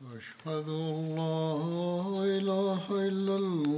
[0.00, 1.54] وأشهد أن لا
[2.38, 3.73] إله إلا الله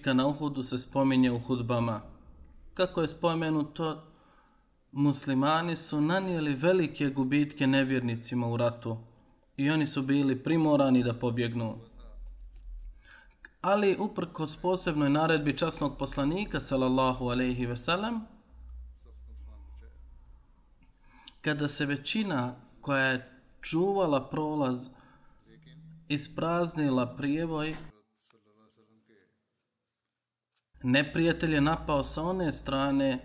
[0.00, 2.00] Bitka na Uhudu se spominje u hudbama.
[2.74, 4.02] Kako je spomenuto,
[4.92, 8.96] muslimani su nanijeli velike gubitke nevjernicima u ratu
[9.56, 11.78] i oni su bili primorani da pobjegnu.
[13.60, 18.20] Ali uprkos posebnoj naredbi časnog poslanika, sallallahu alejhi ve sellem,
[21.40, 24.88] kada se većina koja je čuvala prolaz
[26.08, 27.76] ispraznila prijevoj,
[30.82, 33.18] neprijatelj je napao sa one strane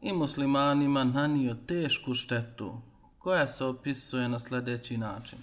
[0.00, 2.80] i muslimanima nanio tešku štetu
[3.18, 5.38] koja se opisuje na sljedeći način.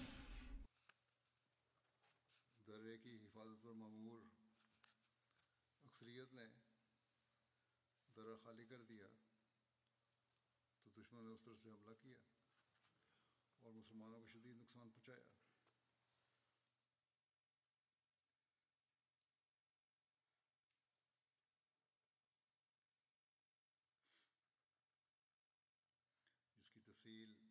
[27.18, 27.50] civil,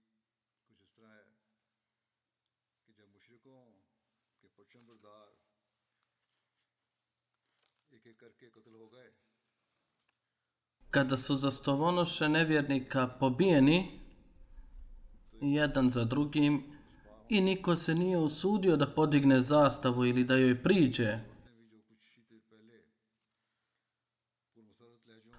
[0.69, 1.25] کچھ اس طرح ہے
[2.87, 3.65] کہ جب مشرقوں
[4.41, 5.28] کے پرچم بردار
[7.91, 8.88] ایک ایک کر کے قتل ہو
[10.91, 14.00] kada su zastovonoše nevjernika pobijeni
[15.32, 16.62] jedan za drugim
[17.28, 21.19] i niko se nije usudio da podigne zastavu ili da joj priđe,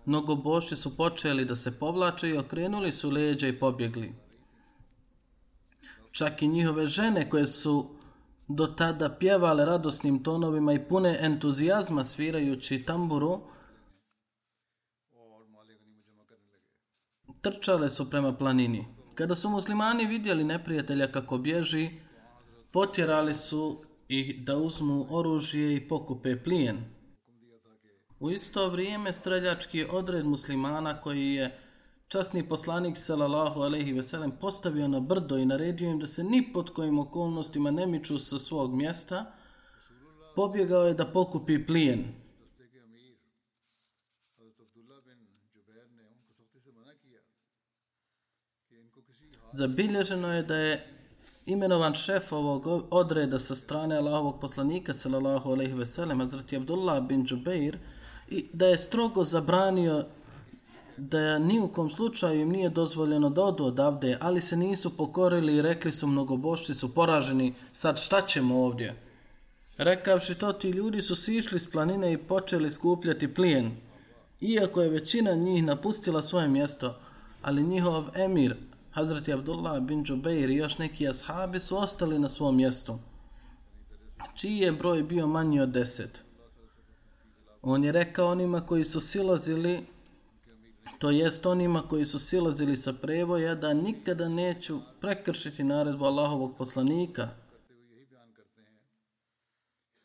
[0.07, 4.13] Mnogoboši su počeli da se povlače i okrenuli su leđa i pobjegli.
[6.11, 7.89] Čak i njihove žene koje su
[8.47, 13.41] do tada pjevale radosnim tonovima i pune entuzijazma svirajući tamburu,
[17.41, 18.85] trčale su prema planini.
[19.15, 21.89] Kada su muslimani vidjeli neprijatelja kako bježi,
[22.71, 26.96] potjerali su ih da uzmu oružje i pokupe plijen.
[28.19, 31.57] U isto vrijeme streljački odred muslimana koji je
[32.07, 36.53] časni poslanik sallallahu alejhi ve sellem postavio na brdo i naredio im da se ni
[36.53, 39.31] pod kojim okolnostima ne miču sa svog mjesta,
[40.35, 42.05] pobjegao je da pokupi plijen.
[49.51, 50.93] Zabilježeno je da je
[51.45, 57.25] imenovan šef ovog odreda sa strane Allahovog poslanika sallallahu alejhi ve sellem Hazrat Abdullah bin
[57.29, 57.77] Jubair,
[58.29, 60.05] i da je strogo zabranio
[60.97, 65.55] da ni u kom slučaju im nije dozvoljeno da odu odavde, ali se nisu pokorili
[65.55, 68.95] i rekli su mnogobošci su poraženi, sad šta ćemo ovdje?
[69.77, 73.71] Rekavši to, ti ljudi su sišli s planine i počeli skupljati plijen.
[74.41, 76.95] Iako je većina njih napustila svoje mjesto,
[77.41, 78.55] ali njihov emir,
[78.91, 82.99] Hazreti Abdullah bin Jubeir i još neki ashabi su ostali na svom mjestu,
[84.35, 86.26] čiji je broj bio manji od deset.
[87.61, 89.85] On je rekao onima koji su silazili,
[90.99, 97.29] to jest onima koji su silazili sa prevoja, da nikada neću prekršiti naredbu Allahovog poslanika.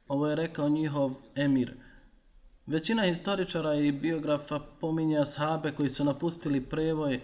[0.08, 1.74] Ovo je rekao njihov emir.
[2.66, 7.20] Većina historičara i biografa pominje ashabe koji su napustili prevoj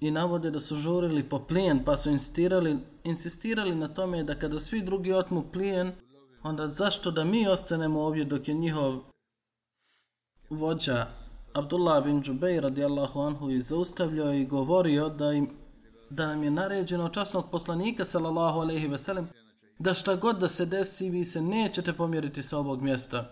[0.00, 4.60] i navode da su žurili po plijen, pa su insistirali, insistirali na tome da kada
[4.60, 5.92] svi drugi otmu plijen,
[6.42, 9.00] onda zašto da mi ostanemo ovdje dok je njihov
[10.50, 11.06] vođa
[11.52, 15.50] Abdullah bin Džubej radijallahu anhu i zaustavljao i govorio da im
[16.10, 19.28] da nam je naređeno časnog poslanika sallallahu alejhi ve sellem
[19.78, 23.30] da šta god da se desi vi se nećete pomjeriti sa ovog mjesta.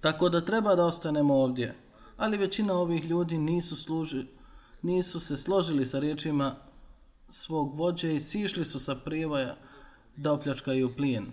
[0.00, 1.74] Tako da treba da ostanemo ovdje.
[2.16, 4.26] Ali većina ovih ljudi nisu služi,
[4.82, 6.54] nisu se složili sa riječima
[7.28, 9.56] svog vođe i sišli su sa privoja
[10.16, 11.26] da opljačkaju plijen.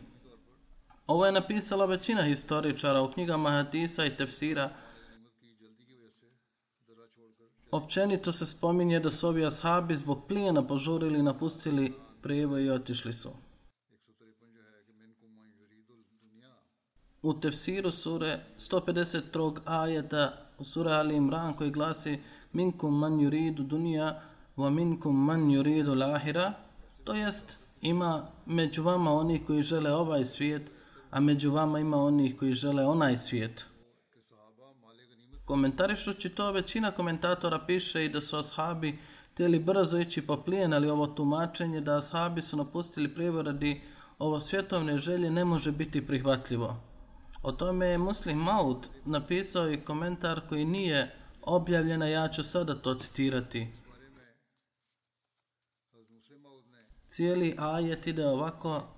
[1.07, 4.69] Ovo je napisala većina historičara u knjigama Hadisa i Tefsira.
[7.71, 13.13] Općenito se spominje da su ovi ashabi zbog plijena požurili i napustili prijevo i otišli
[13.13, 13.29] su.
[17.21, 19.59] U tefsiru sure 153.
[19.65, 22.19] ajeta u sura Ali Imran koji glasi
[22.53, 24.21] Minkum man yuridu dunija
[24.57, 26.53] wa minkum man yuridu lahira
[27.03, 30.71] to jest ima među vama oni koji žele ovaj svijet
[31.15, 33.65] a među vama ima onih koji žele onaj svijet.
[35.45, 38.99] Komentarišući to, većina komentatora piše i da su ashabi
[39.33, 43.81] tijeli brzo ići po plijen, ali ovo tumačenje da ashabi su napustili prijevor radi
[44.19, 46.75] ovo svjetovne želje ne može biti prihvatljivo.
[47.43, 52.75] O tome je Muslim Maud napisao i komentar koji nije objavljen, a ja ću sada
[52.75, 53.67] to citirati.
[57.07, 58.94] Cijeli ajet ide ovako,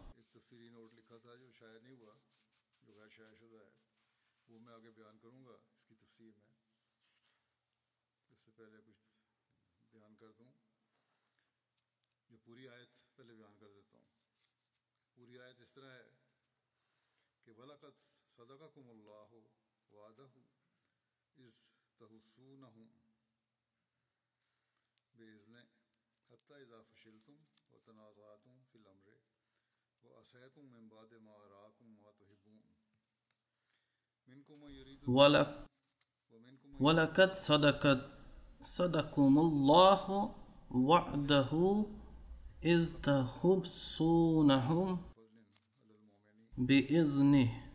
[36.79, 38.01] ولقد صدقت
[38.61, 40.35] صدقكم الله
[40.71, 41.85] وعده
[42.63, 44.87] إذ تحبسونهم
[46.57, 47.66] بإذنه.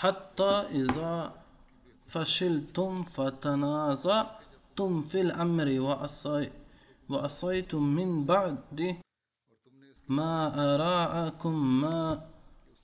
[0.00, 1.32] حتى إذا
[2.06, 5.68] فشلتم فتنازعتم في الأمر
[7.10, 8.96] وعصيتم من بعد
[10.08, 10.34] ما
[10.74, 12.22] أراءكم ما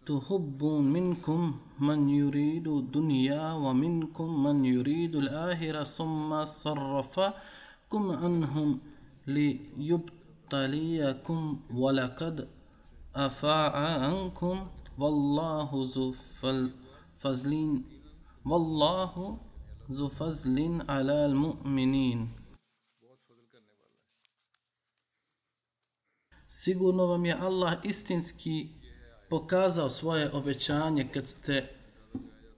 [0.06, 8.78] تحبون منكم من يريد الدنيا ومنكم من يريد الآخرة ثم صرفكم عنهم
[9.36, 12.48] ليبتليكم ولقد
[13.16, 14.66] أفاء عنكم.
[14.98, 16.12] والله ذو
[17.22, 17.84] fazlin
[18.44, 19.38] Wallahu
[19.90, 22.28] ذو ala على mu'minin
[26.48, 28.68] Sigurno vam je Allah istinski
[29.30, 31.68] pokazao svoje obećanje kad ste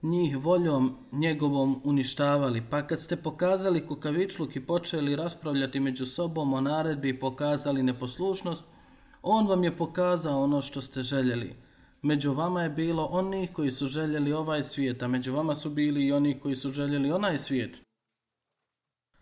[0.01, 2.63] njih voljom njegovom uništavali.
[2.69, 8.65] Pa kad ste pokazali kukavičluk i počeli raspravljati među sobom o naredbi i pokazali neposlušnost,
[9.21, 11.55] on vam je pokazao ono što ste željeli.
[12.01, 16.05] Među vama je bilo oni koji su željeli ovaj svijet, a među vama su bili
[16.05, 17.81] i oni koji su željeli onaj svijet.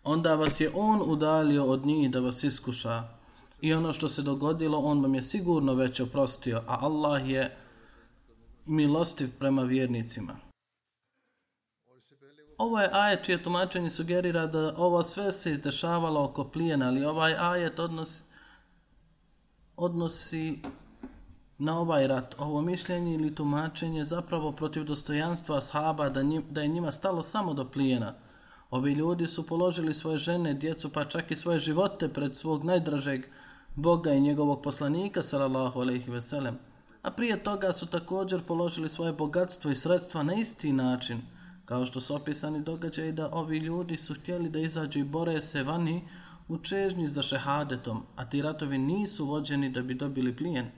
[0.04, 3.18] Onda vas je on udalio od njih da vas iskuša,
[3.60, 7.56] i ono što se dogodilo, on vam je sigurno već oprostio, a Allah je
[8.66, 10.36] milostiv prema vjernicima.
[12.58, 17.34] Ovo je ajet čije tumačenje sugerira da ovo sve se izdešavalo oko plijena, ali ovaj
[17.38, 18.24] ajet odnosi,
[19.76, 20.58] odnosi
[21.58, 22.34] na ovaj rat.
[22.38, 27.54] Ovo mišljenje ili tumačenje zapravo protiv dostojanstva ashaba da, njim, da je njima stalo samo
[27.54, 28.14] do plijena.
[28.70, 33.26] Ovi ljudi su položili svoje žene, djecu, pa čak i svoje živote pred svog najdražeg
[33.74, 36.58] Boga i njegovog poslanika, sallallahu alaihi ve sellem.
[37.02, 41.20] A prije toga su također položili svoje bogatstvo i sredstva na isti način,
[41.64, 45.62] kao što su opisani događaji da ovi ljudi su htjeli da izađu i bore se
[45.62, 46.08] vani
[46.48, 50.70] u čežnji za šehadetom, a ti ratovi nisu vođeni da bi dobili plijen.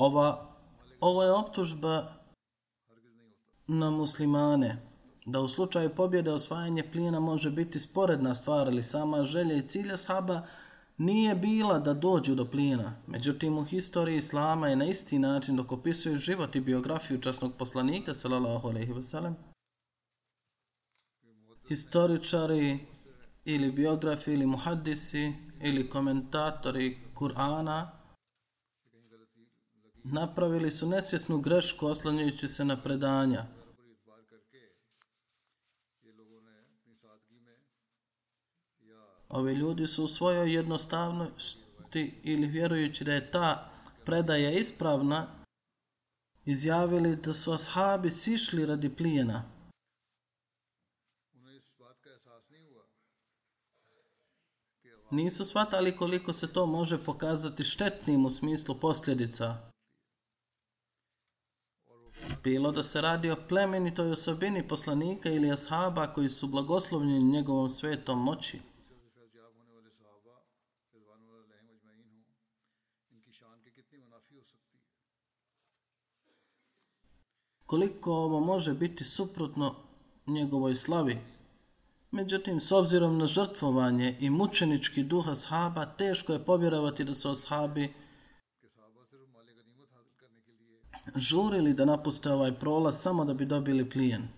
[0.00, 0.46] Ova,
[1.00, 2.12] ova je optužba
[3.66, 4.82] na muslimane,
[5.26, 9.96] da u slučaju pobjede osvajanje plijena može biti sporedna stvar, ali sama želja i cilja
[9.96, 10.42] sahaba
[10.98, 12.96] nije bila da dođu do plijena.
[13.06, 18.14] Međutim, u historiji Islama je na isti način dok opisuju život i biografiju časnog poslanika,
[18.14, 19.34] sallallahu alaihi wasallam,
[21.68, 22.78] historičari
[23.44, 27.99] ili biografi ili muhaddisi ili komentatori Kur'ana
[30.04, 33.46] napravili su nesvjesnu grešku oslanjajući se na predanja,
[39.30, 43.70] Ovi ljudi su u svojoj jednostavnosti ili vjerujući da je ta
[44.04, 45.44] predaja ispravna,
[46.44, 49.44] izjavili da su ashabi sišli radi plijena.
[55.10, 59.70] Nisu shvatali koliko se to može pokazati štetnim u smislu posljedica.
[62.44, 68.22] Bilo da se radi o plemenitoj osobini poslanika ili ashaba koji su blagoslovljeni njegovom svetom
[68.22, 68.60] moći.
[77.66, 79.74] Koliko ovo može biti suprotno
[80.26, 81.18] njegovoj slavi.
[82.10, 87.94] Međutim, s obzirom na žrtvovanje i mučenički duh ashaba, teško je povjerovati da su ashabi
[91.16, 94.28] žurili da napuste ovaj prolaz samo da bi dobili plijen.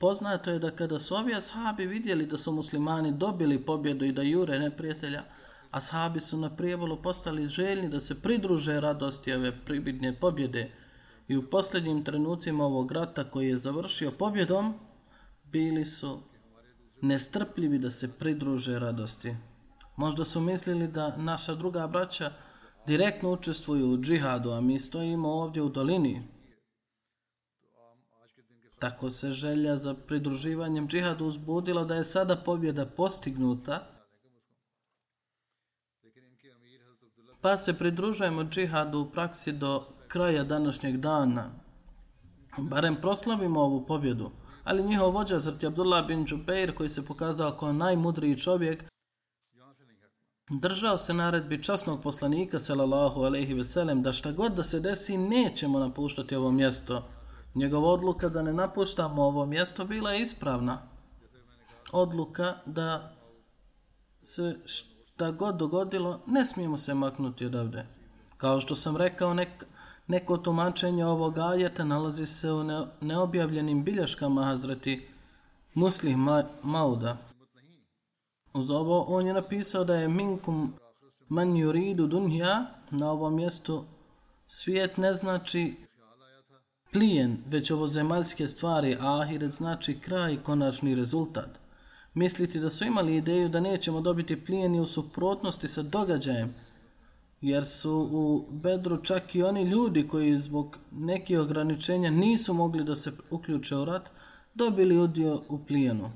[0.00, 4.22] Poznato je da kada su ovi ashabi vidjeli da su muslimani dobili pobjedu i da
[4.22, 5.24] jure neprijatelja,
[5.74, 10.72] ashabi su na prijevolu postali željni da se pridruže radosti ove pribidne pobjede
[11.28, 14.74] i u posljednjim trenucima ovog rata koji je završio pobjedom,
[15.44, 16.20] bili su
[17.02, 19.36] nestrpljivi da se pridruže radosti.
[19.96, 22.32] Možda su mislili da naša druga braća
[22.86, 26.22] direktno učestvuju u džihadu, a mi stojimo ovdje u dolini,
[28.78, 33.93] Tako se želja za pridruživanjem džihadu uzbudila da je sada pobjeda postignuta,
[37.40, 41.50] pa se pridružujemo džihadu u praksi do kraja današnjeg dana.
[42.58, 44.30] Barem proslavimo ovu pobjedu,
[44.64, 48.84] ali njihov vođa zrti Abdullah bin Džubeir, koji se pokazao kao najmudriji čovjek,
[50.60, 55.78] držao se naredbi časnog poslanika, selallahu alaihi veselem, da šta god da se desi, nećemo
[55.78, 57.02] napuštati ovo mjesto,
[57.54, 60.78] Njegova odluka da ne napuštamo ovo mjesto bila je ispravna.
[61.92, 63.16] Odluka da
[64.22, 64.56] se
[65.14, 67.86] šta god dogodilo, ne smijemo se maknuti odavde.
[68.36, 69.64] Kao što sam rekao, nek,
[70.06, 75.08] neko tumačenje ovog ajeta nalazi se u ne, neobjavljenim bilješkama Hazreti
[75.74, 77.16] Muslih Ma, Mauda.
[78.54, 80.74] Uz ovo on je napisao da je minkum
[81.28, 83.84] man yuridu dunja na ovom mjestu
[84.46, 85.76] svijet ne znači
[86.92, 91.63] plijen, već ovo zemaljske stvari, a ahiret znači kraj i konačni rezultat.
[92.14, 96.54] Misliti da su imali ideju da nećemo dobiti plijen i u suprotnosti sa događajem,
[97.40, 102.96] jer su u bedru čak i oni ljudi koji zbog nekih ograničenja nisu mogli da
[102.96, 104.10] se uključe u rat,
[104.54, 106.10] dobili udio u plijenu.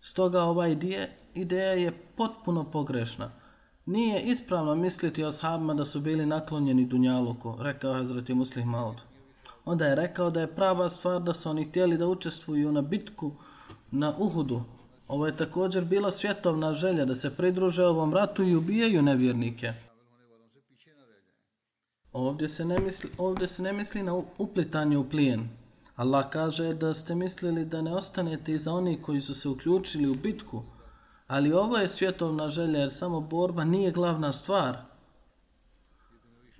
[0.00, 3.30] Stoga ova ideja, ideja je potpuno pogrešna.
[3.86, 8.96] Nije ispravno misliti o sahabima da su bili naklonjeni Dunjaluku, rekao Hazreti Muslih Maud
[9.64, 13.32] onda je rekao da je prava stvar da su oni htjeli da učestvuju na bitku
[13.92, 14.62] na Uhudu.
[15.08, 19.72] Ovo je također bila svjetovna želja da se pridruže ovom ratu i ubijaju nevjernike.
[22.12, 25.48] Ovdje se ne misli, ovdje se ne misli na uplitanje u plijen.
[25.96, 30.14] Allah kaže da ste mislili da ne ostanete iza onih koji su se uključili u
[30.14, 30.62] bitku,
[31.26, 34.76] ali ovo je svjetovna želja jer samo borba nije glavna stvar–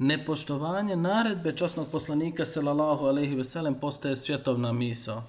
[0.03, 5.23] nepoštovanje naredbe časnog poslanika sallallahu alejhi ve sellem postaje svjetovna misao.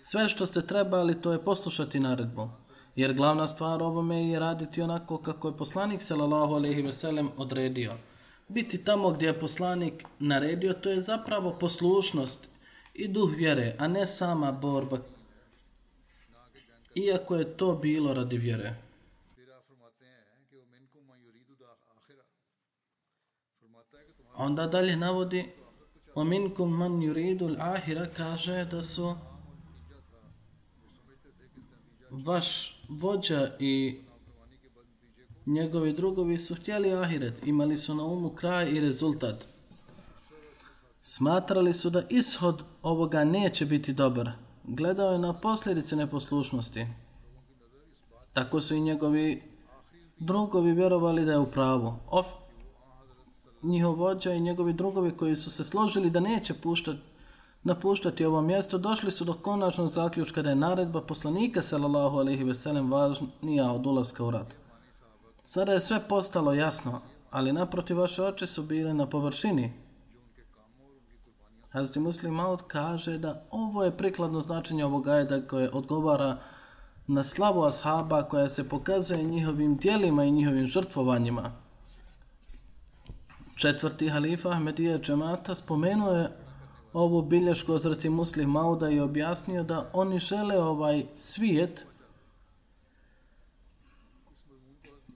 [0.00, 2.50] Sve što ste trebali to je poslušati naredbu,
[2.96, 7.92] jer glavna stvar ovome je raditi onako kako je poslanik sallallahu alejhi ve sellem odredio.
[8.48, 12.48] Biti tamo gdje je poslanik naredio, to je zapravo poslušnost
[12.94, 14.98] i duh vjere, a ne sama borba.
[16.94, 18.74] Iako je to bilo radi vjere.
[24.34, 25.50] Onda dalje navodi
[26.14, 29.14] o minkum man yuridu al-ahira kaže da su
[32.10, 34.00] vaš vođa i
[35.46, 39.44] njegovi drugovi su htjeli ahiret, imali su na umu kraj i rezultat.
[41.02, 44.30] Smatrali su da ishod ovoga neće biti dobar.
[44.64, 46.86] Gledao je na posljedice neposlušnosti.
[48.32, 49.42] Tako su i njegovi
[50.18, 51.94] drugovi vjerovali da je u pravu.
[52.10, 52.26] Of,
[53.62, 57.09] njihov vođa i njegovi drugovi koji su se složili da neće puštati
[57.62, 62.54] napuštati ovo mjesto, došli su do konačnog zaključka da je naredba poslanika sallallahu alejhi ve
[62.54, 64.54] sellem važnija od ulaska u rat.
[65.44, 67.00] Sada je sve postalo jasno,
[67.30, 69.72] ali naprotiv vaše oči su bile na površini.
[71.70, 76.38] Hazreti Muslim Maud kaže da ovo je prikladno značenje ovog ajeda koje odgovara
[77.06, 81.52] na slavu ashaba koja se pokazuje njihovim dijelima i njihovim žrtvovanjima.
[83.56, 86.30] Četvrti halifa Ahmedija džemata spomenuo je
[86.92, 91.86] ovu bilješku ozrati muslim Mauda i objasnio da oni žele ovaj svijet,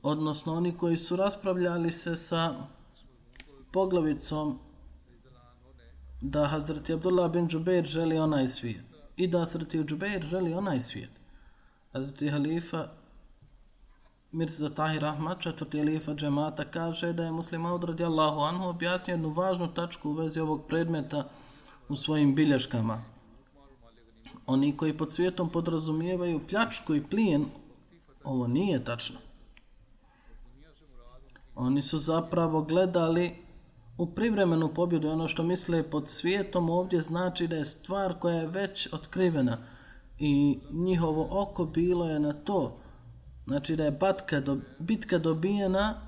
[0.02, 2.54] odnosno oni koji su raspravljali se sa
[3.72, 4.58] poglavicom
[6.20, 8.84] da Hazreti Abdullah bin Džubeir želi onaj svijet
[9.16, 11.10] i da Hazreti Džubeir želi onaj svijet.
[11.92, 12.88] Hazreti Halifa
[14.34, 19.30] Mirza Tahir Ahmad, četvrti halifa džemata, kaže da je muslima od Allahu Anhu objasnio jednu
[19.30, 21.28] važnu tačku u vezi ovog predmeta
[21.88, 23.02] u svojim bilješkama.
[24.46, 27.46] Oni koji pod svijetom podrazumijevaju pljačku i plijen,
[28.24, 29.16] ovo nije tačno.
[31.54, 33.44] Oni su zapravo gledali
[33.98, 38.46] u privremenu pobjedu ono što misle pod svijetom ovdje znači da je stvar koja je
[38.46, 39.58] već otkrivena
[40.18, 42.76] i njihovo oko bilo je na to
[43.46, 46.00] znači da je batka do, bitka dobijena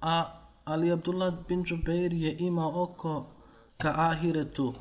[0.00, 0.38] a
[0.68, 3.26] Ali Abdullah bin Jubeir je imao oko
[3.76, 4.74] ka ahiretu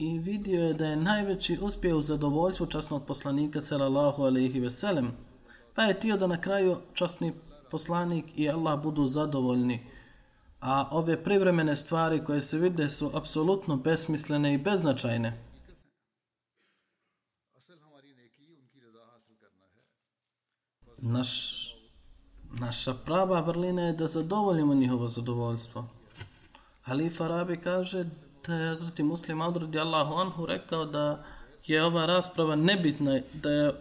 [0.00, 5.12] i vidio je da je najveći uspjeh u zadovoljstvu časnog poslanika sallallahu alaihi ve sellem
[5.74, 7.32] pa je tio da na kraju časni
[7.70, 9.86] poslanik i Allah budu zadovoljni
[10.60, 15.44] a ove privremene stvari koje se vide su apsolutno besmislene i beznačajne.
[21.02, 21.30] Naš,
[22.58, 25.88] naša prava vrlina je da zadovoljimo njihovo zadovoljstvo.
[26.82, 28.04] Halifa Rabi kaže
[28.46, 31.24] da je Hazreti Muslim Adradi radijallahu Anhu rekao da
[31.66, 33.72] je ova rasprava nebitna, da je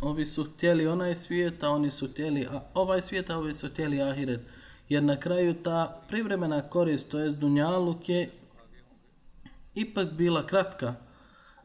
[0.00, 3.68] ovi su htjeli onaj svijet, a oni su htjeli a ovaj svijet, a ovi su
[3.68, 4.40] htjeli ahiret
[4.88, 8.30] jer na kraju ta privremena korist, to jest dunjaluk je
[9.74, 10.94] ipak bila kratka.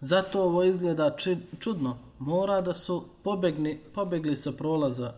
[0.01, 1.15] Zato ovo izgleda
[1.59, 1.97] čudno.
[2.19, 5.13] Mora da su pobegni, pobegli sa prolaza.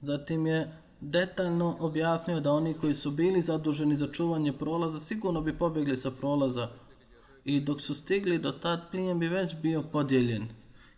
[0.00, 5.58] Zatim je detaljno objasnio da oni koji su bili zaduženi za čuvanje prolaza sigurno bi
[5.58, 6.68] pobjegli sa prolaza.
[7.44, 10.48] I dok su stigli do tad plijen bi već bio podijeljen.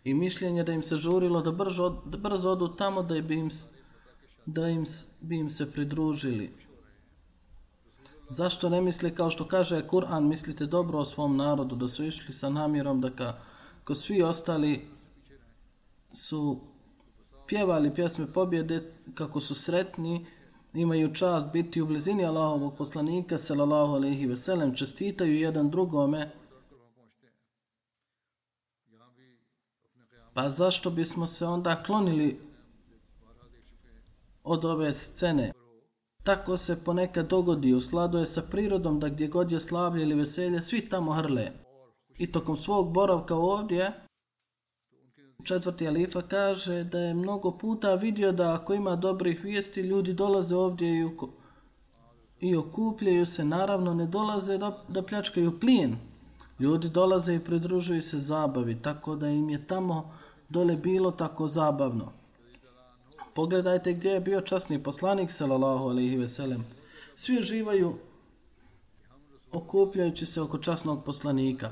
[0.03, 3.49] I mišljenje da im se žurilo da brzo, da brzo odu tamo da bi im
[4.45, 4.85] da im,
[5.21, 6.51] bi im se pridružili.
[8.29, 12.33] Zašto ne misle kao što kaže Kur'an, mislite dobro o svom narodu, da su išli
[12.33, 13.37] sa namjerom da ka,
[13.83, 14.87] ko svi ostali
[16.13, 16.61] su
[17.47, 20.25] pjevali pjesme pobjede kako su sretni,
[20.73, 26.31] imaju čast biti u blizini Allahovog poslanika, sallallahu alaihi ve sellem, čestitaju jedan drugome,
[30.33, 32.39] pa zašto bismo se onda klonili
[34.43, 35.51] od ove scene.
[36.23, 40.15] Tako se ponekad dogodi, u skladu je sa prirodom da gdje god je slavlje ili
[40.15, 41.51] veselje, svi tamo hrle.
[42.17, 44.04] I tokom svog boravka ovdje,
[45.43, 50.55] četvrti alifa kaže da je mnogo puta vidio da ako ima dobrih vijesti, ljudi dolaze
[50.55, 51.29] ovdje i, uko,
[52.39, 55.97] i okupljaju se, naravno ne dolaze da, da pljačkaju plijen.
[56.59, 60.13] Ljudi dolaze i pridružuju se zabavi, tako da im je tamo
[60.49, 62.11] dole bilo tako zabavno.
[63.33, 66.65] Pogledajte gdje je bio časni poslanik, sallallahu alaihi ve sellem.
[67.15, 67.95] Svi uživaju
[69.51, 71.71] okupljajući se oko časnog poslanika.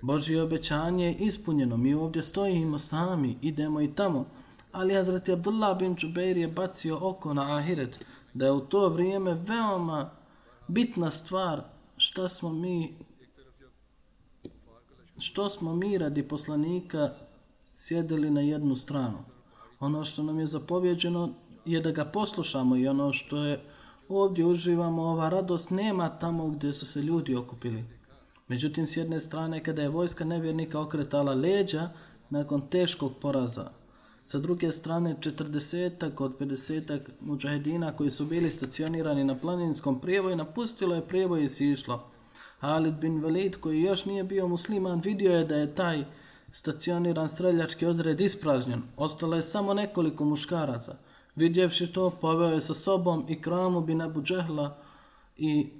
[0.00, 1.76] Božje obećanje je ispunjeno.
[1.76, 4.26] Mi ovdje stojimo sami, idemo i tamo.
[4.72, 9.34] Ali Hazreti Abdullah bin Džubeir je bacio oko na ahiret, da je u to vrijeme
[9.34, 10.10] veoma
[10.68, 11.62] bitna stvar
[11.96, 12.94] što smo mi
[15.18, 17.10] što smo mi radi poslanika
[17.66, 19.18] sjedili na jednu stranu
[19.80, 21.30] ono što nam je zapovjeđeno
[21.64, 23.60] je da ga poslušamo i ono što je
[24.08, 27.84] ovdje uživamo, ova radost nema tamo gdje su se ljudi okupili.
[28.48, 31.88] Međutim, s jedne strane, kada je vojska nevjernika okretala leđa
[32.30, 33.70] nakon teškog poraza,
[34.28, 40.94] sa druge strane, 40-ak od 50-ak muđahedina koji su bili stacionirani na planinskom prijevoju, napustilo
[40.94, 42.10] je prijevoj i si išlo.
[42.58, 46.04] Halid bin Velid, koji još nije bio musliman, vidio je da je taj
[46.50, 50.96] stacioniran streljački odred ispražnjen, ostalo je samo nekoliko muškaraca.
[51.36, 54.76] Vidjevši to, poveo je sa sobom i kramu bin Abu Džehla
[55.36, 55.70] i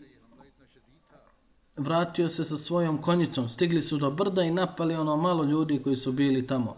[1.79, 3.49] vratio se sa svojom konjicom.
[3.49, 6.77] Stigli su do brda i napali ono malo ljudi koji su bili tamo.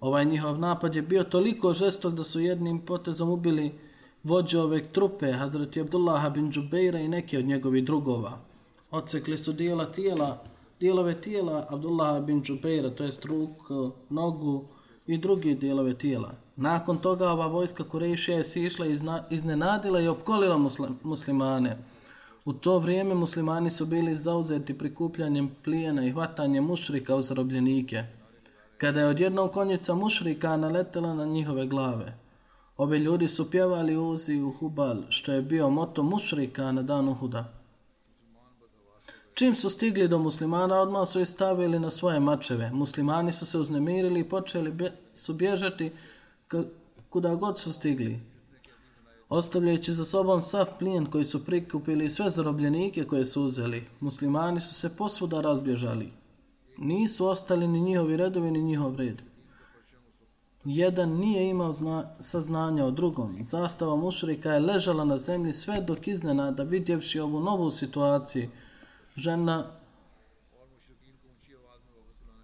[0.00, 3.72] Ovaj njihov napad je bio toliko žestok da su jednim potezom ubili
[4.22, 8.38] vođe ove trupe, Hazreti Abdullaha bin Džubeira i neke od njegovih drugova.
[8.90, 10.42] Ocekli su dijela tijela
[10.82, 13.70] dijelove tijela Abdullaha bin Džubeira, to jest ruk,
[14.10, 14.64] nogu
[15.06, 16.34] i drugi dijelove tijela.
[16.56, 18.86] Nakon toga ova vojska Kurejšija je sišla
[19.30, 20.58] iznenadila i opkolila
[21.02, 21.78] muslimane.
[22.44, 28.04] U to vrijeme muslimani su bili zauzeti prikupljanjem plijena i hvatanjem mušrika u zarobljenike.
[28.78, 32.18] Kada je odjednom konjica mušrika naletela na njihove glave.
[32.76, 37.52] Ovi ljudi su pjevali uzi u Hubal, što je bio moto mušrika na danu Huda.
[39.34, 42.70] Čim su stigli do muslimana, odmah su ih stavili na svoje mačeve.
[42.72, 45.92] Muslimani su se uznemirili i počeli bje, su bježati
[47.10, 48.20] kuda god su stigli.
[49.34, 54.74] Ostavljajući za sobom sav plijen koji su prikupili sve zarobljenike koje su uzeli, muslimani su
[54.74, 56.12] se posvuda razbježali.
[56.78, 59.22] Nisu ostali ni njihovi redovi ni njihov red.
[60.64, 63.36] Jedan nije imao zna, saznanja o drugom.
[63.40, 68.48] Zastava mušrika je ležala na zemlji sve dok iznenada vidjevši ovu novu situaciju.
[69.16, 69.66] Žena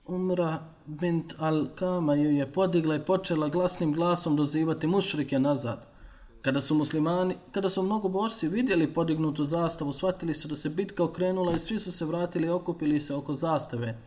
[0.06, 5.87] Umra bint Al-Kama ju je podigla i počela glasnim glasom dozivati mušrike nazad.
[6.42, 11.04] Kada su muslimani, kada su mnogo borci vidjeli podignutu zastavu, shvatili su da se bitka
[11.04, 13.98] okrenula i svi su se vratili i okupili se oko zastave.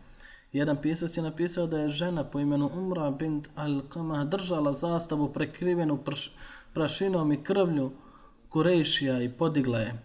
[0.52, 5.96] Jedan pisac je napisao da je žena po imenu Umra bint Al-Kamah držala zastavu prekrivenu
[5.96, 6.32] prš,
[6.74, 7.92] prašinom i krvlju
[8.48, 10.02] Kurejšija i podigla je.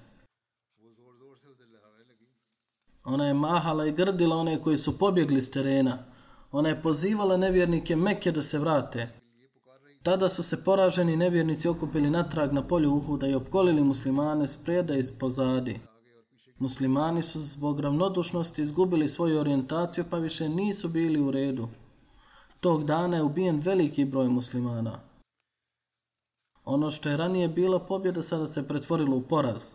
[3.03, 5.97] Ona je mahala i grdila one koji su pobjegli s terena.
[6.51, 9.16] Ona je pozivala nevjernike Mekke da se vrate.
[10.03, 14.95] Tada su se poraženi nevjernici okupili natrag na polju Uhuda i opkolili muslimane s preda
[14.95, 15.79] i pozadi.
[16.59, 21.67] Muslimani su zbog ravnodušnosti izgubili svoju orijentaciju pa više nisu bili u redu.
[22.61, 24.99] Tog dana je ubijen veliki broj muslimana.
[26.65, 29.73] Ono što je ranije bila pobjeda sada se pretvorilo u poraz.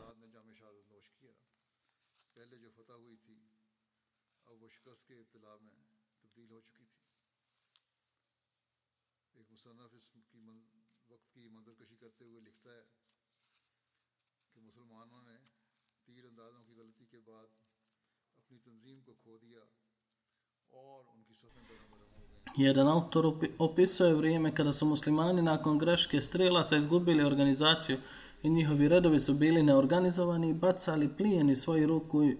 [22.56, 27.98] Jedan autor opisuje vrijeme kada su muslimani nakon greške strelaca izgubili organizaciju
[28.42, 32.36] i njihovi redovi su bili neorganizovani i bacali plijeni svoju ruku i,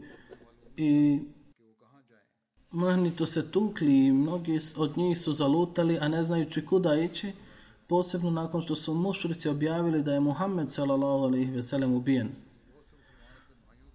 [0.77, 1.21] i
[2.71, 7.33] mahnito se tukli i mnogi od njih su zalutali, a ne znajući kuda ići,
[7.93, 12.29] posebno nakon što su mušrici objavili da je Muhammed sallallahu alejhi ve sellem ubijen.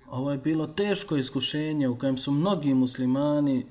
[0.09, 3.65] Ovo je bilo teško iskušenje u kojem su mnogi muslimani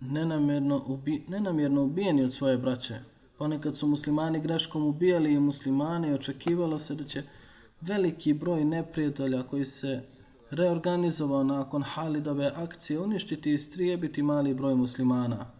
[0.00, 3.00] nenamjerno, ubi, nenamjerno ubijeni od svoje braće.
[3.38, 7.22] Ponekad su muslimani greškom ubijali i muslimani očekivalo se da će
[7.80, 10.02] veliki broj neprijatelja koji se
[10.50, 15.55] reorganizovao nakon Halidove akcije uništiti i strijebiti mali broj muslimana.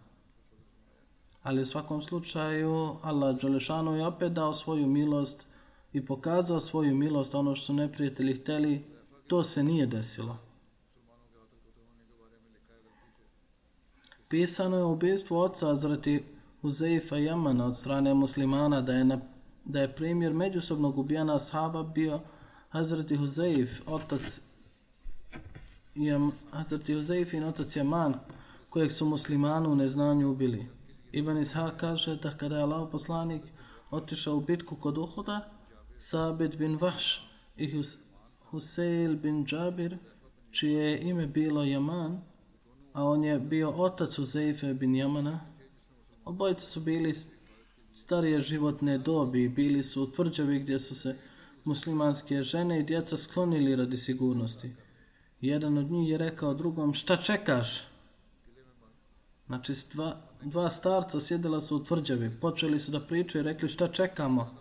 [1.46, 5.46] Ali u svakom slučaju Allah Đelešanu je opet dao svoju milost
[5.92, 8.84] i pokazao svoju milost ono što su neprijatelji hteli,
[9.26, 10.38] to se nije desilo.
[14.28, 16.24] Pisano je u ubijstvu oca Azrati
[16.62, 19.20] Huzeifa Jamana od strane muslimana da je, na,
[19.64, 22.20] da je primjer međusobnog ubijana ashaba bio
[22.68, 24.40] Hazreti Huzeif, otac
[25.94, 28.14] Jam, Hazreti Huzeif i otac Jaman,
[28.70, 30.75] kojeg su muslimanu u neznanju ubili.
[31.12, 33.42] Ibn Isha kaže da kada je Allah poslanik
[33.90, 35.50] otišao u bitku kod Uhuda,
[35.96, 37.98] Sabit bin Vaš i Hus,
[38.50, 39.98] Huseil bin Džabir,
[40.50, 42.20] čije ime bilo Jaman,
[42.92, 45.40] a on je bio otac Uzeife bin Jamana.
[46.24, 47.14] Obojice su bili
[47.92, 51.16] starije životne dobi i bili su u tvrđavi gdje su se
[51.64, 54.70] muslimanske žene i djeca sklonili radi sigurnosti.
[55.40, 57.95] Jedan od njih je rekao drugom, šta čekaš?
[59.46, 63.88] Znači, dva, dva starca sjedila su u tvrđavi, počeli su da pričaju i rekli, šta
[63.88, 64.54] čekamo?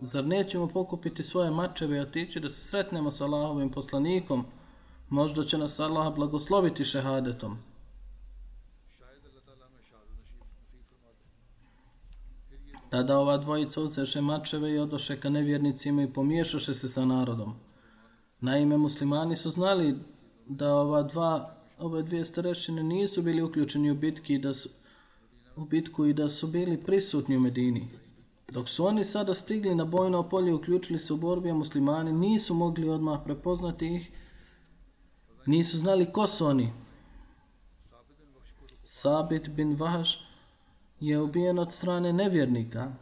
[0.00, 4.44] Zar nećemo pokupiti svoje mačeve i otići da se sretnemo sa Allahovim poslanikom?
[5.08, 7.58] Možda će nas Allah blagosloviti šehadetom.
[12.90, 17.54] Tada ova dvojica uzeše mačeve i odoše ka nevjernicima i pomiješaše se sa narodom.
[18.40, 19.98] Naime, muslimani su znali
[20.56, 24.68] da ova dva, ove dvije starešine nisu bili uključeni u bitki da su,
[25.56, 27.88] u bitku i da su bili prisutni u Medini.
[28.48, 32.12] Dok su oni sada stigli na bojno polje i uključili se u borbi, a muslimani
[32.12, 34.12] nisu mogli odmah prepoznati ih
[35.46, 36.72] Nisu znali ko su oni.
[38.84, 40.18] Sabit bin Vahš
[41.00, 42.92] je ubijen od strane nevjernika,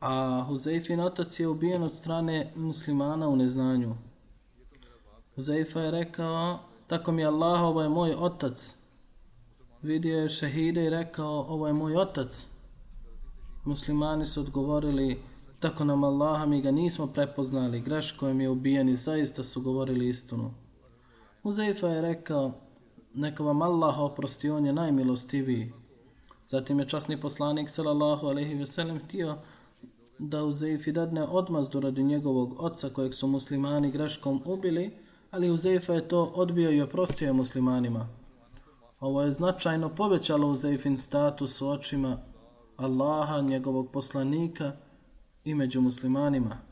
[0.00, 3.94] a Huzeifin otac je ubijen od strane muslimana u neznanju.
[5.34, 6.58] Huzeifa je rekao,
[6.88, 8.78] tako mi Allah, ovo je moj otac.
[9.82, 12.46] Vidio je šehide i rekao, ovo je moj otac.
[13.64, 15.22] Muslimani su odgovorili,
[15.60, 20.54] tako nam Allaha mi ga nismo prepoznali, greško je ubijen i zaista su govorili istinu.
[21.42, 22.52] Uzeifa je rekao,
[23.14, 25.72] neka vam Allah oprosti, on je najmilostiviji.
[26.46, 29.36] Zatim je časni poslanik, sallallahu alaihi ve sellem, htio
[30.18, 36.08] da Uzeifi dadne odmazdu radi njegovog oca kojeg su muslimani greškom ubili, ali Uzeifa je
[36.08, 38.08] to odbio i oprostio muslimanima.
[39.00, 42.18] Ovo je značajno povećalo Uzeifin status u očima
[42.76, 44.72] Allaha, njegovog poslanika
[45.44, 46.67] i među muslimanima.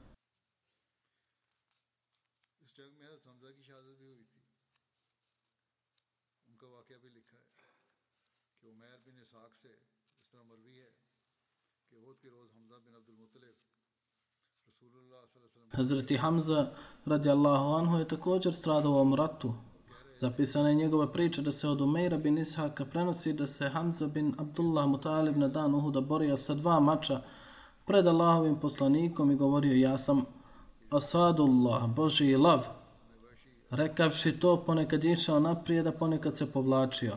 [15.71, 16.71] Hazreti Hamza
[17.07, 19.53] radijallahu anhu je također stradao u ovom ratu.
[20.19, 24.35] Zapisana je njegova priča da se od Umeira bin Ishaka prenosi da se Hamza bin
[24.39, 27.21] Abdullah Mutalib na dan Uhuda borio sa dva mača
[27.87, 30.25] pred Allahovim poslanikom i govorio ja sam
[30.91, 32.67] Asadullah, Boži lav.
[33.71, 37.17] Rekavši to, ponekad išao naprijed, a ponekad se povlačio.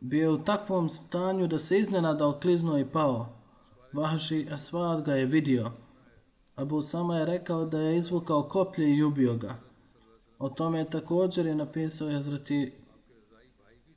[0.00, 3.26] Bio je u takvom stanju da se iznenada okliznuo i pao.
[3.92, 5.70] Vaši Asvad ga je vidio.
[6.54, 9.58] Abu Sama je rekao da je izvukao koplje i ubio ga.
[10.38, 12.72] O tome je također je napisao Hazreti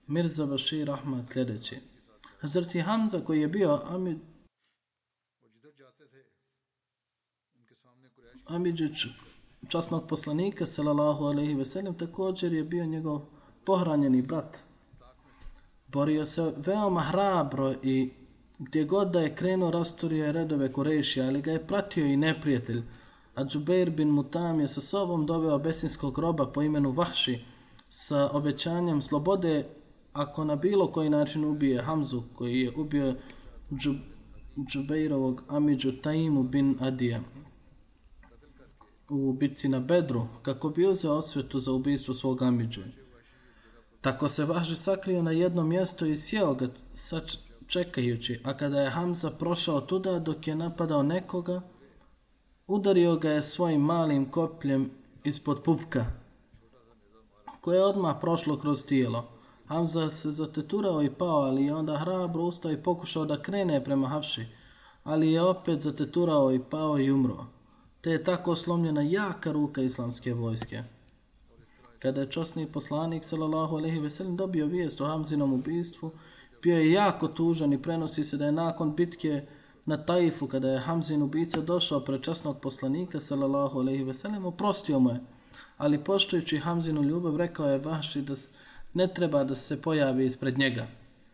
[0.07, 1.79] Mirza Bashir Ahmad sljedeći.
[2.39, 4.17] Hazreti Hamza koji je bio Amid
[8.45, 9.05] Amidžić
[9.67, 13.21] časnog poslanika sallallahu alejhi ve sellem također je bio njegov
[13.65, 14.57] pohranjeni brat.
[15.87, 18.11] Borio se veoma hrabro i
[18.59, 22.83] gdje god da je krenuo rastorio je redove Kurešija, ali ga je pratio i neprijatelj.
[23.35, 27.39] A Džubeir bin Mutam je sa sobom doveo besinskog roba po imenu Vahši
[27.89, 29.65] sa obećanjem slobode
[30.13, 33.15] ako na bilo koji način ubije Hamzu koji je ubio
[33.73, 33.95] Džub,
[34.71, 37.21] Džubeirovog Amidžu Taimu bin Adija
[39.09, 42.81] u bitci na Bedru kako bi uzeo osvetu za ubijstvo svog Amidža.
[44.01, 47.21] Tako se Važi sakrio na jedno mjesto i sjeo ga sa
[47.67, 51.61] čekajući, a kada je Hamza prošao tuda dok je napadao nekoga,
[52.67, 54.91] udario ga je svojim malim kopljem
[55.23, 56.05] ispod pupka,
[57.61, 59.25] koje je odmah prošlo kroz tijelo.
[59.65, 64.07] Hamza se zateturao i pao, ali je onda hrabro ustao i pokušao da krene prema
[64.07, 64.45] Havši,
[65.03, 67.45] ali je opet zateturao i pao i umro.
[68.01, 70.83] Te je tako slomljena jaka ruka islamske vojske.
[71.99, 76.11] Kada je časni poslanik sallallahu alejhi ve sellem dobio vijest o Hamzinom ubistvu,
[76.65, 79.41] bio je jako tužan i prenosi se da je nakon bitke
[79.85, 84.99] na Taifu kada je Hamzin ubica došao pred časnog poslanika sallallahu alejhi ve sellem, oprostio
[84.99, 85.19] mu je.
[85.77, 88.33] Ali poštujući Hamzinu ljubav, rekao je Vaši da
[88.93, 90.87] ne treba da se pojavi ispred njega.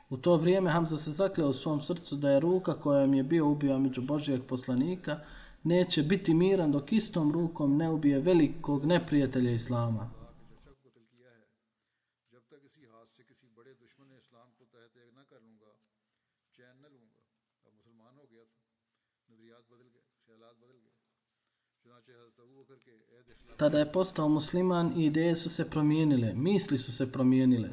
[0.10, 3.48] U to vrijeme Hamza se zakleo u svom srcu da je ruka kojom je bio
[3.48, 5.20] ubio među Božijeg poslanika
[5.64, 10.21] neće biti miran dok istom rukom ne ubije velikog neprijatelja Islama.
[23.62, 27.70] Tada je postao musliman i ideje su se promijenile, misli su se promijenile.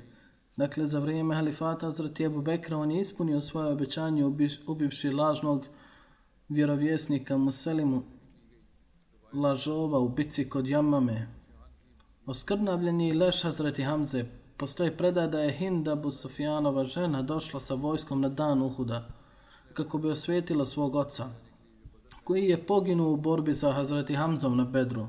[0.56, 5.66] Dakle, za vrijeme halifata Hazreti Ebu Bekra on je ispunio svoje obećanje ubi- ubivši lažnog
[6.48, 8.02] vjerovjesnika Muselimu
[9.32, 11.28] lažova u bici kod Jamame.
[12.26, 14.24] Oskrnavljeni leš Hazreti Hamze
[14.56, 19.08] postoji predaj da je Hind Abu Sufjanova žena došla sa vojskom na dan Uhuda
[19.74, 21.26] kako bi osvetila svog oca
[22.24, 25.06] koji je poginuo u borbi sa Hazreti Hamzom na Bedru.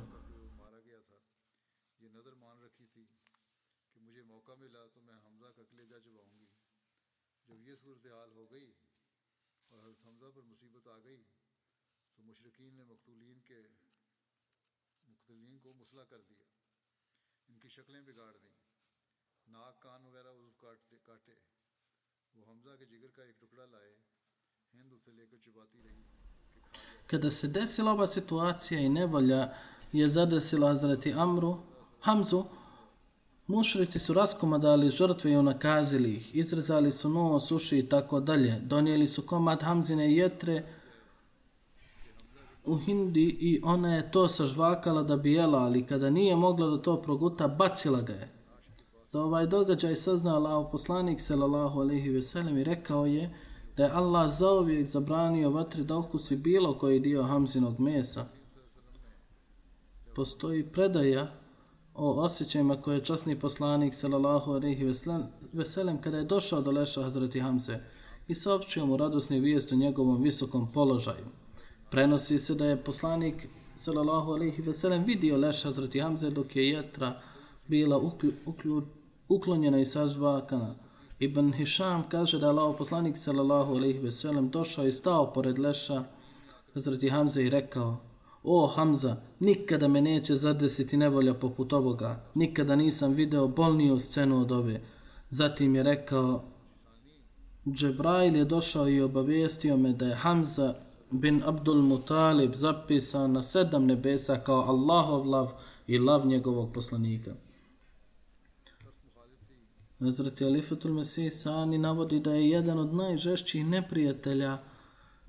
[15.90, 16.44] غسلہ کر دیا
[17.50, 18.50] ان کی شکلیں بگاڑ دیں
[19.54, 20.50] ناک کان وغیرہ عضو
[21.06, 21.34] کاٹے
[22.36, 23.94] وہ حمزہ کے جگر کا ایک ٹکڑا لائے
[24.74, 26.04] ہند اسے لے کر چباتی رہی
[27.10, 29.42] Kada se desila ova situacija i nevolja
[29.94, 31.54] je zadesila Hazreti Amru,
[32.08, 32.42] Hamzu,
[33.48, 39.08] mušrici su raskomadali žrtve i unakazili ih, izrezali su nos, uši i tako dalje, donijeli
[39.08, 40.64] su komad Hamzine jetre,
[42.70, 46.82] u Hindi i ona je to sažvakala da bi jela, ali kada nije mogla da
[46.82, 48.30] to proguta, bacila ga je.
[49.08, 53.34] Za ovaj događaj saznao Allah poslanik sallallahu alejhi ve sellem i rekao je
[53.78, 58.26] da je Allah zauvijek zabranio vatri da okusi bilo koji dio Hamzinog mesa.
[60.16, 61.32] Postoji predaja
[61.94, 66.62] o osjećajima koje je časni poslanik sallallahu alejhi ve sellem- ve sellem kada je došao
[66.62, 67.80] do leša Hazreti Hamze
[68.28, 71.26] i saopćio mu radosni vijest o njegovom visokom položaju.
[71.92, 76.70] Prenosi se da je poslanik sallallahu alejhi ve sellem vidio leš Hazreti Hamze dok je
[76.70, 77.22] jetra
[77.68, 78.88] bila uklju, uklju,
[79.30, 80.76] uklonjena i sažvakana.
[81.20, 85.60] Ibn Hisham kaže da je Allah poslanik sallallahu alejhi ve sellem došao i stao pored
[85.60, 86.04] leša
[86.74, 87.98] Hazreti Hamza i rekao,
[88.44, 94.52] O Hamza, nikada me neće zadesiti nevolja poput ovoga, nikada nisam video bolniju scenu od
[94.52, 94.82] ove.
[95.30, 96.44] Zatim je rekao,
[97.68, 100.76] Džebrail je došao i obavijestio me da je Hamza
[101.12, 105.52] bin Abdul Mutalib zapisan na sedam nebesa kao Allahov lav
[105.88, 107.32] i lav njegovog poslanika.
[110.00, 114.58] Hazreti Alifatul Mesih Sani navodi da je jedan od najžešćih neprijatelja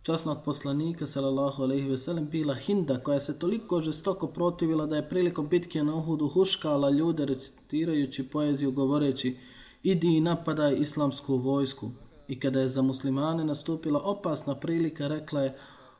[0.03, 5.09] časnog poslanika sallallahu alejhi ve sellem bila Hinda koja se toliko žestoko protivila da je
[5.09, 9.37] prilikom bitke na Uhudu huškala ljude recitirajući poeziju govoreći
[9.83, 11.91] idi i napadaj islamsku vojsku
[12.31, 15.57] i kada je za muslimane nastupila opasna prilika rekla je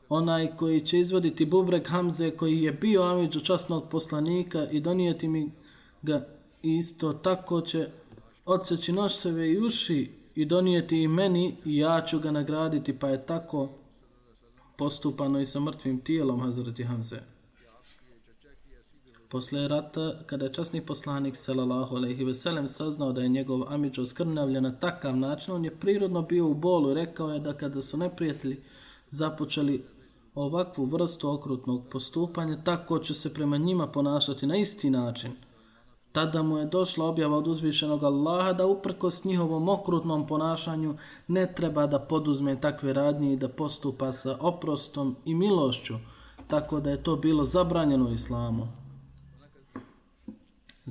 [0.09, 5.51] onaj koji će izvoditi bubreg Hamze koji je bio Amidžu časnog poslanika i donijeti mi
[6.01, 6.27] ga
[6.61, 7.89] isto tako će
[8.45, 13.25] odseći nošseve i uši i donijeti i meni i ja ću ga nagraditi pa je
[13.25, 13.69] tako
[14.77, 17.19] postupano i sa mrtvim tijelom Hazreti Hamze.
[19.31, 24.05] Posle rata, kada je časni poslanik sallallahu alejhi ve sellem saznao da je njegov amidžo
[24.05, 27.97] skrnavljen na takav način, on je prirodno bio u bolu rekao je da kada su
[27.97, 28.61] neprijatelji
[29.11, 29.85] započeli
[30.35, 35.31] ovakvu vrstu okrutnog postupanja, tako će se prema njima ponašati na isti način–
[36.11, 40.95] Tada mu je došla objava od uzvišenog Allaha da uprkos njihovom okrutnom ponašanju
[41.27, 45.93] ne treba da poduzme takve radnje i da postupa sa oprostom i milošću,
[46.47, 48.80] tako da je to bilo zabranjeno islamu.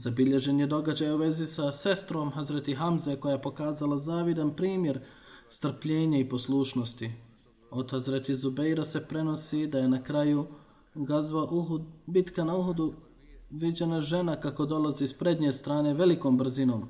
[0.00, 5.00] Zabilježen je događaj u vezi sa sestrom Hazreti Hamze koja je pokazala zavidan primjer
[5.48, 7.10] strpljenja i poslušnosti.
[7.70, 10.46] Od Hazreti Zubeira se prenosi da je na kraju
[10.94, 12.92] gazva Uhud, bitka na Uhudu
[13.50, 16.88] viđena žena kako dolazi s prednje strane velikom brzinom.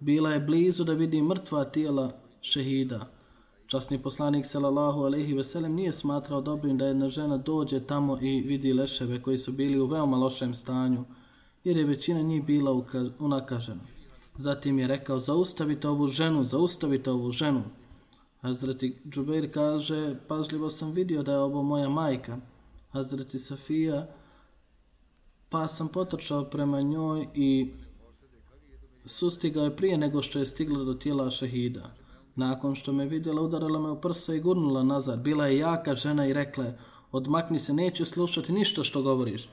[0.00, 3.06] Bila je blizu da vidi mrtva tijela šehida.
[3.66, 8.40] Časni poslanik sallallahu alejhi ve sellem nije smatrao dobrim da jedna žena dođe tamo i
[8.40, 11.04] vidi leševe koji su bili u veoma lošem stanju,
[11.66, 12.82] jer je većina njih bila
[13.18, 13.80] unakažena.
[14.36, 17.62] Zatim je rekao, zaustavite ovu ženu, zaustavite ovu ženu.
[18.40, 22.38] Hazreti Džubeir kaže, pažljivo sam vidio da je ovo moja majka.
[22.90, 24.06] Hazreti Safija
[25.48, 27.72] pa sam potrčao prema njoj i
[29.04, 31.94] sustigao je prije nego što je stigla do tijela šehida.
[32.34, 35.22] Nakon što me vidjela, udarala me u prsa i gurnula nazad.
[35.22, 36.78] Bila je jaka žena i rekla je,
[37.12, 39.48] odmakni se, neću slušati ništa što govoriš.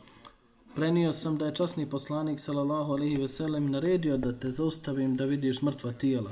[0.76, 5.26] Prenio sam da je časni poslanik, sallallahu alejhi ve sellem naredio da te zaustavim da
[5.26, 6.32] vidiš mrtva tijela.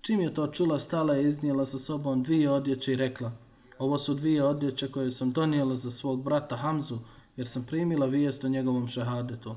[0.00, 3.32] Čim je to čula, stala je iznijela sa sobom dvije odjeće i rekla,
[3.78, 6.98] ovo su dvije odjeće koje sam donijela za svog brata Hamzu,
[7.36, 9.54] jer sam primila vijest o njegovom šehadetu.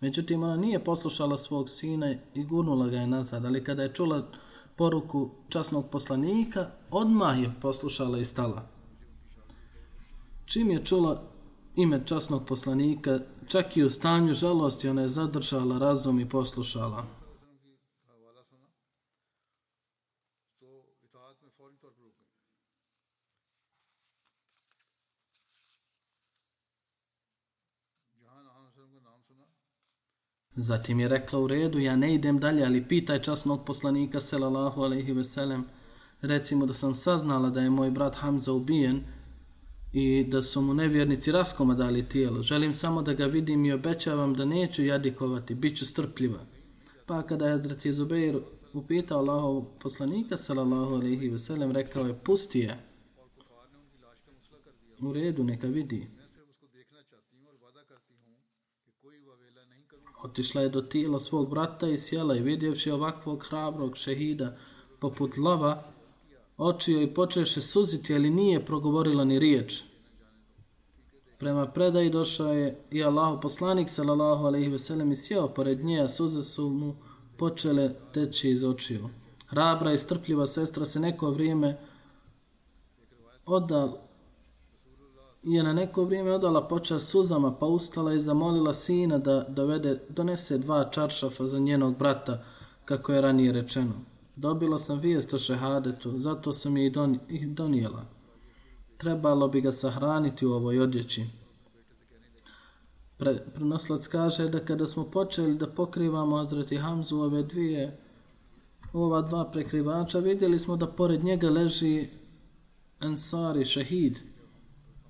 [0.00, 4.26] Međutim, ona nije poslušala svog sina i gurnula ga je nazad, ali kada je čula
[4.76, 8.68] poruku časnog poslanika, odmah je poslušala i stala.
[10.46, 11.35] Čim je čula
[11.76, 17.06] ime časnog poslanika, čak i u stanju žalosti, ona je zadržala razum i poslušala.
[30.58, 35.12] Zatim je rekla u redu, ja ne idem dalje, ali pitaj časnog poslanika, selallahu alaihi
[35.12, 35.64] veselem,
[36.20, 39.04] recimo da sam saznala da je moj brat Hamza ubijen
[39.98, 42.42] i da su mu nevjernici raskomadali tijelo.
[42.42, 46.38] Želim samo da ga vidim i obećavam da neću jadikovati, bit ću strpljiva.
[47.06, 48.40] Pa kada je Hazreti Jezubeir
[48.72, 52.78] upitao Allahov poslanika, sallallahu alaihi ve sellem, rekao je, pusti je.
[55.00, 56.08] U redu, neka vidi.
[60.24, 64.56] Otišla je do tijela svog brata i sjela i vidjevši ovakvog hrabrog šehida
[65.00, 65.95] poput lava,
[66.58, 69.82] oči joj počeše suziti, ali nije progovorila ni riječ.
[71.38, 76.08] Prema predaji došao je i Allahu poslanik, sallallahu alaihi veselem, i sjeo pored nje, a
[76.08, 76.94] suze su mu
[77.36, 79.08] počele teći iz očiju.
[79.46, 81.78] Hrabra i strpljiva sestra se neko vrijeme
[83.46, 84.06] odal
[85.42, 90.58] je na neko vrijeme odala počas suzama, pa ustala i zamolila sina da dovede, donese
[90.58, 92.44] dva čaršafa za njenog brata,
[92.84, 93.92] kako je ranije rečeno.
[94.36, 96.92] Dobila sam vijest o šehadetu, zato sam je
[97.28, 98.04] i donijela.
[98.96, 101.24] Trebalo bi ga sahraniti u ovoj odjeći.
[103.16, 107.98] Pre, prenoslac kaže da kada smo počeli da pokrivamo Azreti Hamzu ove dvije,
[108.92, 112.08] ova dva prekrivača, vidjeli smo da pored njega leži
[112.98, 114.18] Ansari, šehid,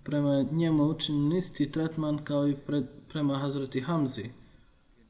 [0.04, 4.30] prema njemu učinjen isti tretman kao i pred, prema Hazreti Hamzi.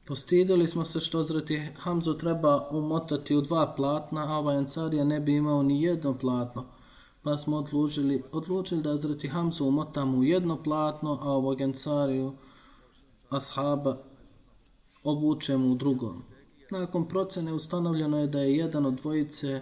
[0.07, 5.19] Postidili smo se što zrati Hamzu treba umotati u dva platna, a ovaj Ansarija ne
[5.19, 6.65] bi imao ni jedno platno.
[7.23, 12.33] pa smo odlučili, odlučili da zrati Hamzu umotamo u jedno platno, a ovog Ansariju
[13.29, 13.97] ashaba
[15.03, 16.23] obučemo u drugom.
[16.71, 19.61] Nakon procene ustanovljeno je da je jedan od dvojice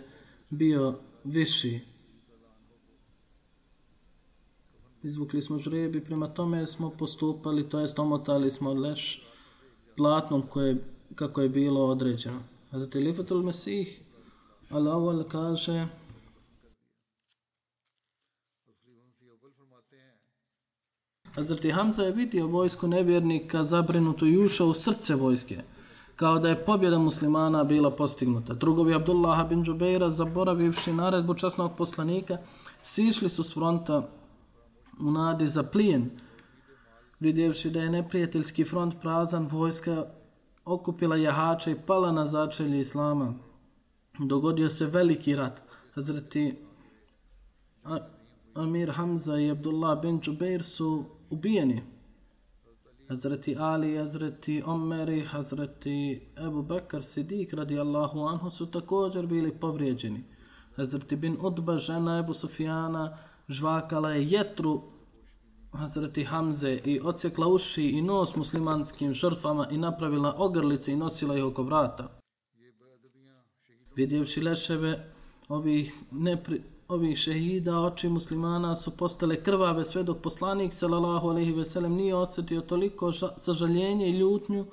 [0.50, 1.80] bio viši.
[5.04, 9.25] Izvukli smo žrebi, prema tome smo postupali, to jest omotali smo leš
[9.98, 10.78] platnom koje,
[11.16, 12.40] kako je bilo određeno.
[12.72, 14.02] Hazreti Lifatul Mesih,
[14.70, 15.88] ali ovo kaže,
[21.36, 25.62] Hazreti Hamza je vidio vojsku nevjernika zabrinutu i ušao u srce vojske,
[26.16, 28.54] kao da je pobjeda muslimana bila postignuta.
[28.54, 32.38] Drugovi Abdullaha bin Džubeira, zaboravivši naredbu časnog poslanika,
[32.84, 34.08] sišli su s fronta
[35.00, 36.10] u nadi za plijen.
[37.20, 40.06] Vidjevši da je neprijateljski front prazan, vojska
[40.66, 43.34] okupila jahače i pala na začelje Islama.
[44.20, 45.62] Dogodio se veliki rat.
[45.94, 46.56] Hazreti
[48.54, 51.84] Amir Hamza i Abdullah bin Džubeir su ubijeni.
[53.08, 60.24] Hazreti Ali, Hazreti Omer i Hazreti Ebu Bekar Sidik radijallahu anhu su također bili povrijeđeni.
[60.76, 63.18] Hazreti bin Udba, žena Ebu Sufijana,
[63.50, 64.82] žvakala je jetru
[65.76, 71.44] Hazreti Hamze i ocijekla uši i nos muslimanskim žrtvama i napravila ogrlice i nosila ih
[71.44, 72.20] oko vrata.
[73.96, 75.14] Vidjevši leševe
[75.50, 81.66] ovih nepri, ovih šehida, oči muslimana su postale krvave sve dok poslanik sallallahu alejhi ve
[81.66, 84.66] sellem nije osjetio toliko sažaljenje i ljutnju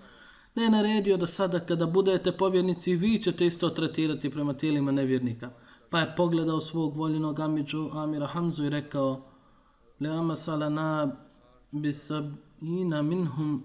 [0.55, 5.51] ne je naredio da sada kada budete pobjednici vi ćete isto tretirati prema tijelima nevjernika.
[5.91, 9.32] Pa je pogledao svog voljenog amidžu Amira Hamzu i rekao
[10.03, 11.17] Leama salana
[11.73, 13.63] bisabina minhum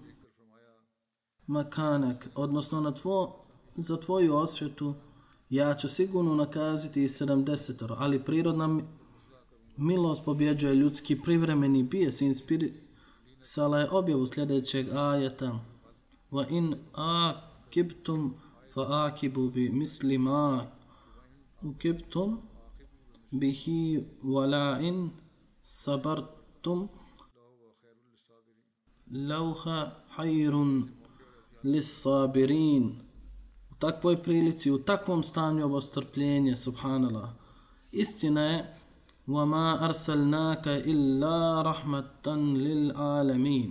[1.47, 4.93] makanak, odnosno na tvo, za tvoju osvjetu
[5.49, 8.79] ja ću sigurno nakaziti i 70 ali prirodna
[9.77, 15.59] milost pobjeđuje ljudski privremeni bijes inspirisala je objavu sljedećeg ajeta.
[16.31, 18.33] Va in akibtum
[18.73, 20.65] fa akibu bi mislima
[21.63, 22.41] ukibtum
[23.31, 25.09] bihi wala in
[25.66, 26.88] sabartum
[29.10, 29.78] lauha
[30.16, 30.88] hayrun
[31.62, 33.12] lis sabirin
[33.82, 37.30] takvoj prilici, u takvom stanju ovo strpljenje, subhanallah.
[37.92, 38.76] Istina je,
[39.26, 42.26] وَمَا أَرْسَلْنَاكَ إِلَّا رَحْمَةً
[42.66, 43.70] لِلْعَالَمِينَ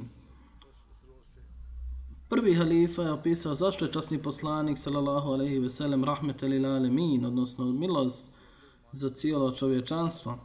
[2.29, 7.25] Prvi halifa je opisao zašto je časni poslanik sallallahu alejhi ve sellem rahmetel lil alamin
[7.25, 8.31] odnosno milost
[8.91, 10.37] za cijelo čovječanstvo.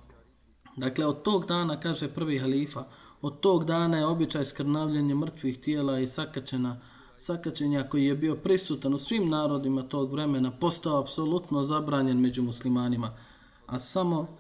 [0.78, 2.84] Dakle od tog dana kaže prvi halifa,
[3.22, 6.80] od tog dana je običaj skrnavljenja mrtvih tijela i sakačena
[7.18, 13.18] sakačenja koji je bio prisutan u svim narodima tog vremena postao apsolutno zabranjen među muslimanima,
[13.66, 14.38] a samo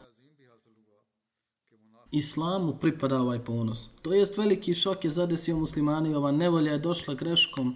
[2.11, 3.89] islamu pripada ovaj ponos.
[4.01, 7.75] To jest veliki šok je zadesio muslimani i ova nevolja je došla greškom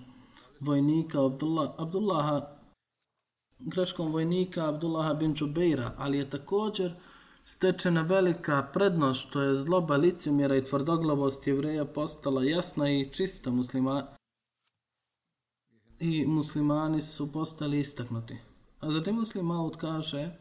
[0.59, 2.55] vojnika Abdullah, Abdullaha
[3.59, 6.93] greškom vojnika Abdullaha bin Čubeira, ali je također
[7.45, 14.07] stečena velika prednost to je zloba licemjera i tvrdoglavost jevreja postala jasna i čista muslima,
[15.99, 18.37] i muslimani su postali istaknuti.
[18.79, 20.31] A zatim muslim Maud kaže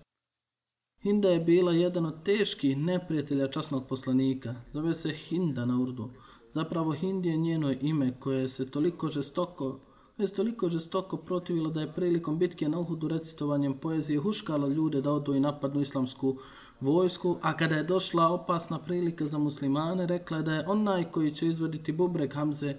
[1.02, 4.54] Hinda je bila jedan od teških neprijatelja časnog poslanika.
[4.72, 6.10] Zove se Hinda na urdu.
[6.48, 9.80] Zapravo Hind je njeno ime koje se toliko žestoko
[10.18, 15.12] je toliko žestoko protivilo da je prilikom bitke na Uhudu recitovanjem poezije huškalo ljude da
[15.12, 16.36] odu i napadnu islamsku
[16.80, 21.34] vojsku, a kada je došla opasna prilika za muslimane, rekla je da je onaj koji
[21.34, 22.74] će izvoditi bubrek Hamze,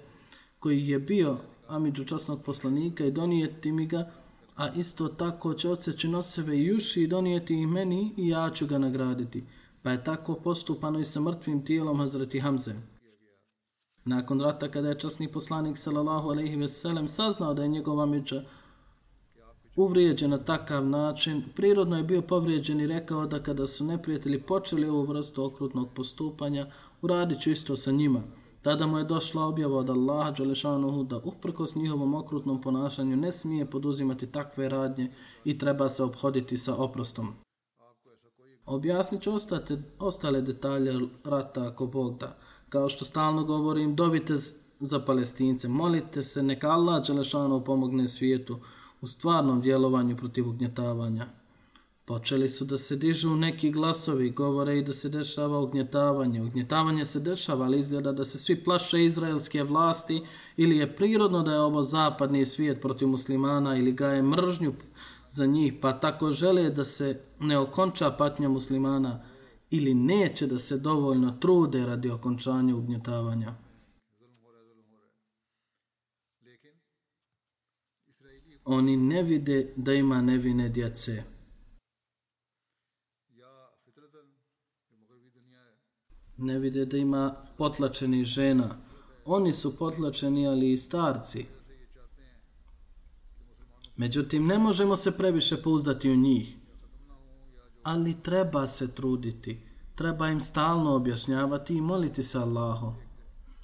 [0.58, 1.36] koji je bio
[1.68, 4.10] Amidžu časnog poslanika i donijeti mi ga,
[4.56, 8.66] a isto tako će odseći noseve i uši i donijeti ih meni i ja ću
[8.66, 9.44] ga nagraditi.
[9.82, 12.74] Pa je tako postupano i sa mrtvim tijelom Hazreti Hamze.
[14.04, 18.42] Nakon rata kada je časni poslanik sallallahu alejhi ve sellem saznao da je njegova Amidža
[19.76, 24.88] uvrijeđen na takav način, prirodno je bio povrijeđen i rekao da kada su neprijatelji počeli
[24.88, 26.66] ovu vrstu okrutnog postupanja,
[27.02, 28.22] uradit ću isto sa njima.
[28.62, 33.70] Tada mu je došla objava od Allaha Đelešanuhu da uprkos njihovom okrutnom ponašanju ne smije
[33.70, 35.10] poduzimati takve radnje
[35.44, 37.28] i treba se obhoditi sa oprostom.
[38.66, 42.36] Objasnit ću ostate, ostale detalje rata ako Bog da.
[42.68, 44.34] Kao što stalno govorim, dovite
[44.80, 48.58] za palestince, molite se, neka Allah Đelešanuhu pomogne svijetu
[49.00, 51.26] u stvarnom djelovanju protiv ugnjetavanja.
[52.04, 56.42] Počeli su da se dižu neki glasovi, govore i da se dešava ugnjetavanje.
[56.42, 60.22] Ugnjetavanje se dešava, ali izgleda da se svi plaše izraelske vlasti
[60.56, 64.74] ili je prirodno da je ovo zapadni svijet protiv muslimana ili ga je mržnju
[65.30, 69.24] za njih, pa tako žele da se ne okonča patnja muslimana
[69.70, 73.54] ili neće da se dovoljno trude radi okončanja ugnjetavanja.
[78.66, 81.22] oni ne vide da ima nevine djece.
[86.36, 88.78] Ne vide da ima potlačeni žena.
[89.24, 91.46] Oni su potlačeni, ali i starci.
[93.96, 96.56] Međutim, ne možemo se previše pouzdati u njih.
[97.82, 99.60] Ali treba se truditi.
[99.94, 103.05] Treba im stalno objašnjavati i moliti se Allahom.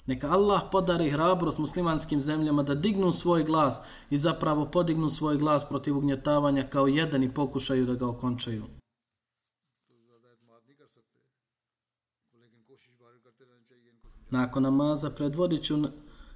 [0.05, 5.65] Neka Allah podari hrabrost muslimanskim zemljama da dignu svoj glas i zapravo podignu svoj glas
[5.69, 8.63] protiv ugnjetavanja kao jedan i pokušaju da ga okončaju.
[14.29, 15.77] Nakon namaza predvodit ću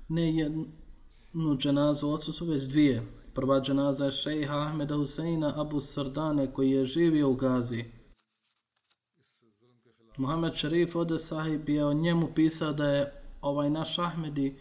[0.07, 3.07] ne jednu dženazu, odsutstvo već dvije.
[3.33, 7.85] Prva dženaza je šejha Ahmeda Huseina Abu Sardane koji je živio u Gazi.
[10.17, 13.16] Muhammed Šerif Ode Sahib je o njemu pisao da je
[13.47, 14.59] ovaj naš Ahmedi,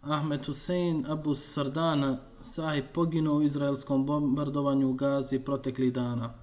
[0.00, 6.34] Ahmed Hussein Abu Sardana sahib poginuo u izraelskom bombardovanju u Gazi protekli dana.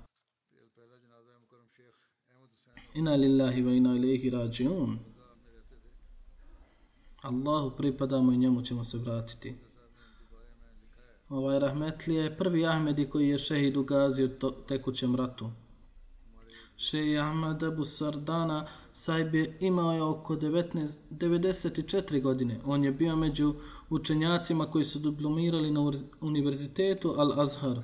[2.93, 4.99] Ina lillahi wa ina ilaihi rađiun.
[7.21, 9.55] Allahu pripadamo i njemu ćemo se vratiti.
[11.29, 14.29] Ovaj rahmetli je prvi Ahmedi koji je šehid u Gazi u
[14.67, 15.51] tekućem ratu.
[16.77, 18.67] Šeji Ahmed Abu Sardana
[18.99, 22.59] sajb je imao je oko 19, 94 godine.
[22.65, 23.53] On je bio među
[23.89, 25.91] učenjacima koji su diplomirali na
[26.21, 27.81] univerzitetu Al-Azhar.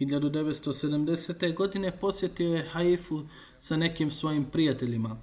[0.00, 1.54] 1970.
[1.56, 3.22] godine posjetio je Haifu
[3.58, 5.16] sa nekim svojim prijateljima.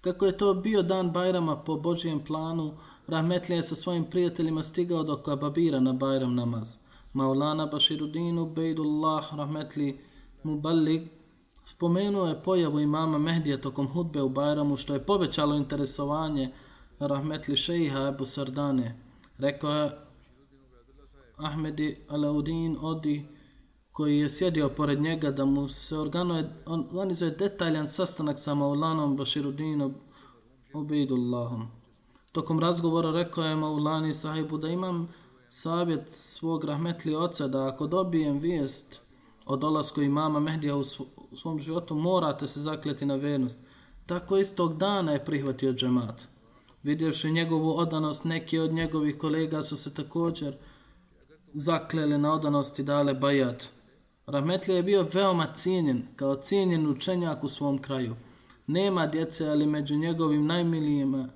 [0.00, 5.02] Kako je to bio dan Bajrama po Božijem planu, Rahmetlija je sa svojim prijateljima stigao
[5.02, 6.76] do Kababira na Bajram namaz.
[7.12, 9.98] Maulana Baširuddin Bejdullah Rahmetli
[10.42, 11.19] Muballig
[11.64, 16.52] spomenuo je pojavu imama Mehdija tokom hudbe u Bajramu što je povećalo interesovanje
[16.98, 19.00] Rahmetli Šejha Ebu Sardane.
[19.38, 19.90] Rekao je
[21.36, 23.26] Ahmedi Alaudin Odi
[23.92, 29.94] koji je sjedio pored njega da mu se organuje, organizuje detaljan sastanak sa Maulanom Baširudinom
[30.74, 31.68] Ubeidullahom.
[32.32, 35.08] Tokom razgovora rekao je Maulani sahibu da imam
[35.48, 39.00] savjet svog rahmetli oca da ako dobijem vijest
[39.46, 40.82] o dolasku imama Mehdija u,
[41.30, 43.62] u svom životu morate se zakleti na vernost.
[44.06, 46.28] Tako istog dana je prihvatio džemat.
[46.82, 50.56] Vidjevši njegovu odanost, neki od njegovih kolega su se također
[51.52, 53.68] zakleli na odanost i dale bajat.
[54.26, 58.16] Rahmetlija je bio veoma cijenjen, kao cijenjen učenjak u svom kraju.
[58.66, 61.28] Nema djece, ali među njegovim najmilijima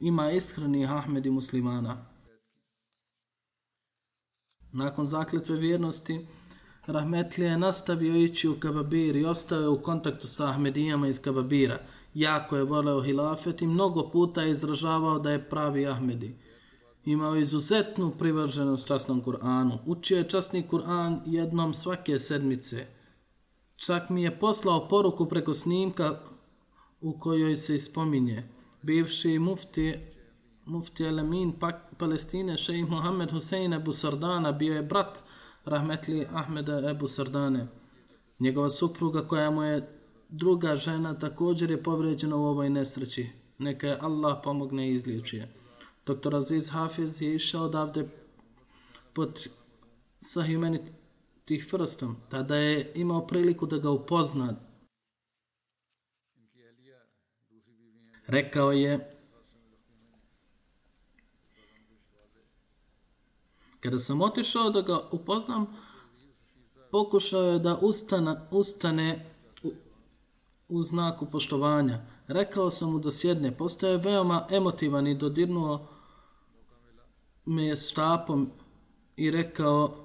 [0.00, 0.88] ima iskrenih
[1.24, 1.96] i muslimana.
[4.72, 6.26] Nakon zakletve vjernosti,
[6.86, 11.78] Rahmetlija je nastavio ići u Kababir i ostao je u kontaktu sa Ahmedijama iz Kababira.
[12.14, 16.36] Jako je voleo hilafet i mnogo puta je izražavao da je pravi Ahmedi.
[17.04, 19.78] Imao je izuzetnu privrženost časnom Kur'anu.
[19.86, 22.86] Učio je časni Kur'an jednom svake sedmice.
[23.76, 26.20] Čak mi je poslao poruku preko snimka
[27.00, 28.48] u kojoj se ispominje.
[28.82, 29.94] Bivši mufti,
[30.64, 35.18] mufti Alamin pak, Palestine, šeji Mohamed Husein Abu Sardana, bio je brat
[35.64, 37.66] rahmetli Ahmeda Ebu Sardane.
[38.38, 39.88] Njegova supruga koja mu je
[40.28, 43.30] druga žena također je povređena u ovoj nesreći.
[43.58, 45.54] Neka je Allah pomogne i izliči je.
[46.06, 48.08] Doktor Aziz Hafiz je išao odavde
[49.12, 49.48] pod
[50.20, 52.16] sahimenitih frstom.
[52.28, 54.56] Tada je imao priliku da ga upozna.
[58.26, 59.21] Rekao je,
[63.82, 65.66] Kada sam otišao da ga upoznam,
[66.90, 69.26] pokušao je da ustana, ustane
[69.62, 69.72] u,
[70.68, 72.00] u znaku poštovanja.
[72.26, 73.56] Rekao sam mu da sjedne.
[73.56, 75.88] Postao je veoma emotivan i dodirnuo
[77.44, 78.50] me je štapom
[79.16, 79.96] i rekao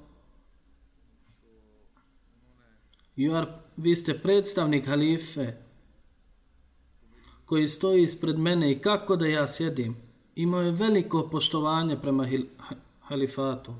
[3.17, 3.47] You are,
[3.77, 5.53] vi ste predstavnik halife
[7.45, 9.97] koji stoji ispred mene i kako da ja sjedim.
[10.35, 12.27] Imao je veliko poštovanje prema
[13.07, 13.73] hil, halifatu.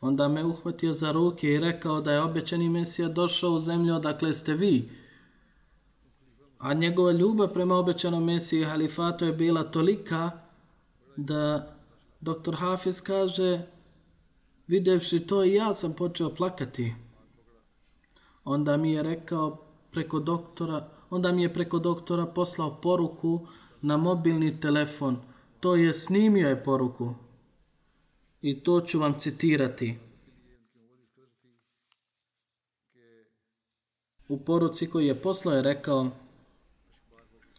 [0.00, 4.34] Onda me uhvatio za ruke i rekao da je obećani Mesija došao u zemlju odakle
[4.34, 4.90] ste vi.
[6.58, 10.30] A njegova ljubav prema obećanom Mesiji i halifatu je bila tolika
[11.16, 11.74] da
[12.20, 13.66] doktor Hafiz kaže
[14.66, 16.94] videvši to i ja sam počeo plakati.
[18.44, 19.56] Onda mi je rekao
[19.90, 23.46] preko doktora, onda mi je preko doktora poslao poruku
[23.84, 25.16] na mobilni telefon.
[25.60, 27.14] To je snimio je poruku.
[28.42, 29.98] I to ću vam citirati.
[34.28, 36.10] U poruci koju je poslao je rekao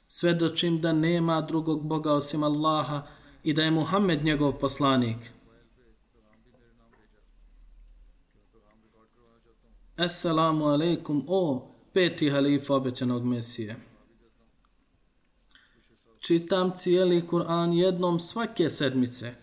[0.07, 3.07] Svedočim da nema drugog Boga osim Allaha
[3.43, 5.17] i da je Muhammed njegov poslanik.
[9.95, 13.94] Assalamu alaikum, o peti halifa obećanog Mesije.
[16.27, 19.35] Čitam cijeli Kur'an jednom svake sedmice.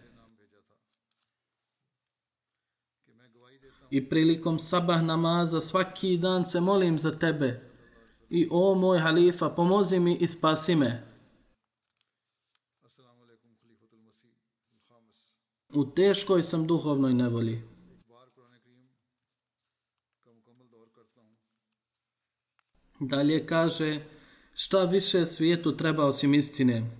[3.90, 7.60] I prilikom sabah namaza svaki dan se molim za tebe.
[8.30, 11.06] I o moj halifa, pomozi mi i spasi me.
[15.74, 17.62] U teškoj sam duhovnoj nevolji.
[23.00, 24.00] Dalje kaže,
[24.64, 26.90] šta više svijetu treba osim istine?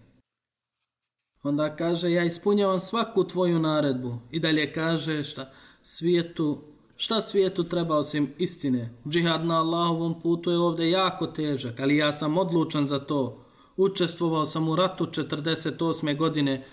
[1.43, 4.19] Onda kaže, ja ispunjavam svaku tvoju naredbu.
[4.31, 5.51] I dalje kaže, šta
[5.83, 6.59] svijetu,
[6.97, 8.95] šta svijetu treba osim istine?
[9.09, 13.45] Džihad na Allahovom putu je ovdje jako težak, ali ja sam odlučan za to.
[13.77, 16.17] Učestvovao sam u ratu 48.
[16.17, 16.65] godine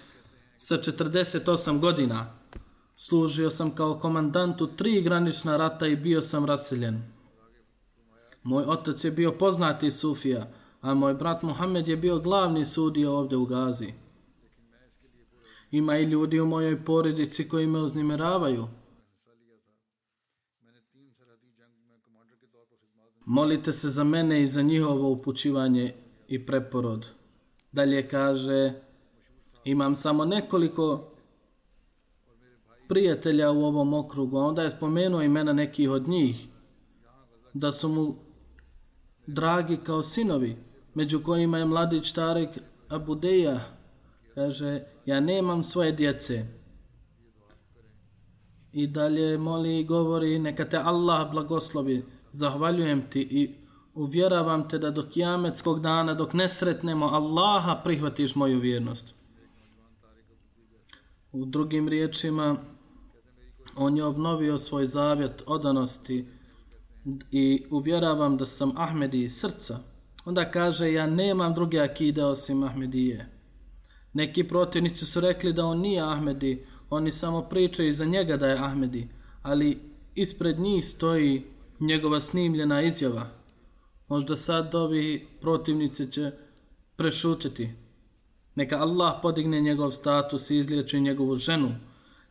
[0.58, 2.34] sa 48 godina.
[2.96, 7.04] Služio sam kao komandant u tri granična rata i bio sam raseljen.
[8.44, 10.48] Moj otac je bio poznati sufija,
[10.82, 13.94] a moj brat Muhammed je bio glavni sudio ovdje u Gazi.
[15.72, 18.68] Ima i ljudi u mojoj porodici koji me uznimiravaju.
[23.26, 25.94] Molite se za mene i za njihovo upućivanje
[26.28, 27.08] i preporod.
[27.72, 28.74] Dalje kaže,
[29.64, 31.12] imam samo nekoliko
[32.88, 36.48] prijatelja u ovom okrugu, a onda je spomenuo imena nekih od njih,
[37.54, 38.16] da su mu
[39.34, 40.58] dragi kao sinovi,
[40.94, 42.50] među kojima je mladić Tarek
[42.88, 43.60] Abudeja,
[44.36, 46.46] kaže, ja nemam svoje djece.
[48.74, 53.56] I dalje moli i govori, neka te Allah blagoslovi, zahvaljujem ti i
[53.94, 59.16] uvjeravam te da do kijametskog dana, dok ne sretnemo Allaha, prihvatiš moju vjernost.
[61.32, 62.56] U drugim riječima,
[63.76, 66.26] on je obnovio svoj zavjet odanosti,
[67.32, 69.80] i uvjeravam da sam Ahmedi iz srca,
[70.26, 73.30] onda kaže ja nemam druge akide osim Ahmedije.
[74.14, 78.60] Neki protivnici su rekli da on nije Ahmedi, oni samo pričaju za njega da je
[78.60, 79.08] Ahmedi,
[79.42, 79.80] ali
[80.16, 81.44] ispred njih stoji
[81.80, 83.30] njegova snimljena izjava.
[84.08, 86.32] Možda sad ovi protivnici će
[86.96, 87.70] prešutiti.
[88.56, 91.70] Neka Allah podigne njegov status i izliječi njegovu ženu,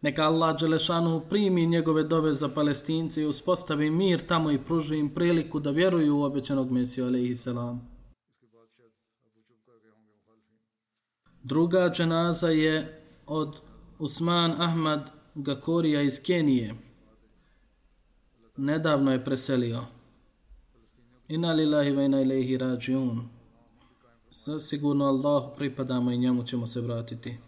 [0.02, 5.14] Neka Allah Đelešanu primi njegove dove za palestince i uspostavi mir tamo i pruži im
[5.14, 7.88] priliku da vjeruju u obećanog Mesiju, alaihi salam.
[11.42, 13.56] Druga dženaza je od
[13.98, 16.74] Usman Ahmad Gakorija iz Kenije.
[18.56, 19.84] Nedavno je preselio.
[21.28, 23.28] Inna lillahi wa inna ilaihi rađiun.
[24.60, 27.47] Sigurno Allahu pripadamo i njemu ćemo se vratiti.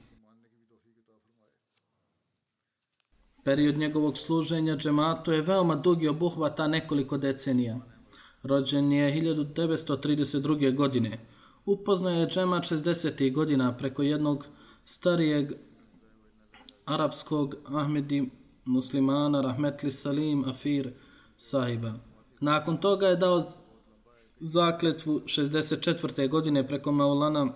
[3.51, 7.79] Period njegovog služenja džematu je veoma dugi obuhvata nekoliko decenija.
[8.43, 10.75] Rođen je 1932.
[10.75, 11.19] godine.
[11.65, 13.33] Upoznao je džemat 60.
[13.33, 14.45] godina preko jednog
[14.85, 15.53] starijeg
[16.85, 18.31] arapskog Ahmedi
[18.65, 20.93] muslimana Rahmetli Salim Afir
[21.37, 21.93] sahiba.
[22.41, 23.45] Nakon toga je dao
[24.41, 26.29] zakletvu 64.
[26.29, 27.49] godine preko Maulana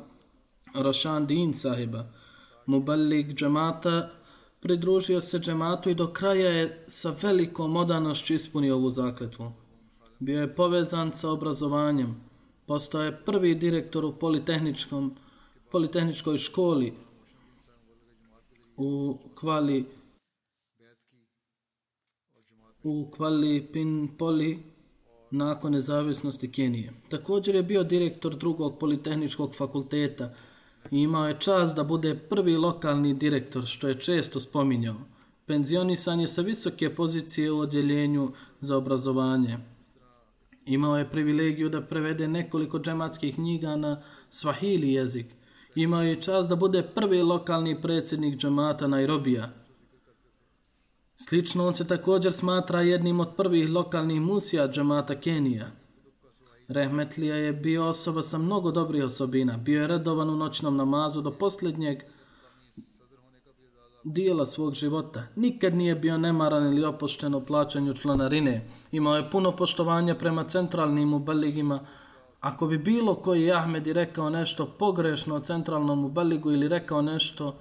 [0.75, 2.05] Rošan Din sahiba.
[2.67, 4.11] Muballik džemata
[4.65, 9.53] pridružio se džematu i do kraja je sa velikom odanošću ispunio ovu zakletvu.
[10.19, 12.17] Bio je povezan sa obrazovanjem.
[12.67, 15.17] Postao je prvi direktor u politehničkom,
[15.71, 16.95] politehničkoj školi
[18.77, 19.87] u kvali
[22.83, 24.63] u kvali Pinpoli
[25.31, 26.93] nakon nezavisnosti Kenije.
[27.09, 30.35] Također je bio direktor drugog politehničkog fakulteta
[30.91, 34.97] i imao je čas da bude prvi lokalni direktor, što je često spominjao.
[35.47, 39.59] Penzionisan je sa visoke pozicije u odjeljenju za obrazovanje.
[40.67, 45.27] Imao je privilegiju da prevede nekoliko džematskih knjiga na svahili jezik.
[45.75, 49.49] Imao je čas da bude prvi lokalni predsjednik džemata Nairobija.
[51.17, 55.71] Slično on se također smatra jednim od prvih lokalnih musija džemata Kenija.
[56.69, 59.57] Rehmetlija je bio osoba sa mnogo dobrih osobina.
[59.57, 62.03] Bio je redovan u noćnom namazu do posljednjeg
[64.05, 65.23] dijela svog života.
[65.37, 68.69] Nikad nije bio nemaran ili opušten u plaćanju članarine.
[68.93, 71.81] Imao je puno poštovanja prema centralnim ubaligima.
[72.41, 77.57] Ako bi bilo koji Ahmedi rekao nešto pogrešno o centralnom ubaligu ili rekao nešto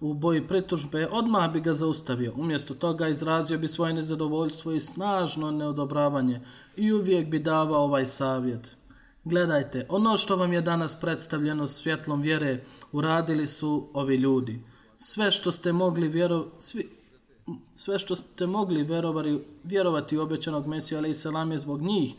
[0.00, 2.32] u boji pritužbe, odmah bi ga zaustavio.
[2.36, 6.40] Umjesto toga izrazio bi svoje nezadovoljstvo i snažno neodobravanje
[6.76, 8.76] i uvijek bi davao ovaj savjet.
[9.24, 14.62] Gledajte, ono što vam je danas predstavljeno svjetlom vjere, uradili su ovi ljudi.
[14.98, 16.88] Sve što ste mogli vjero, svi,
[17.76, 22.14] sve što ste mogli vjerovati, vjerovati u obećanog Mesiju, ali i selam je zbog njih.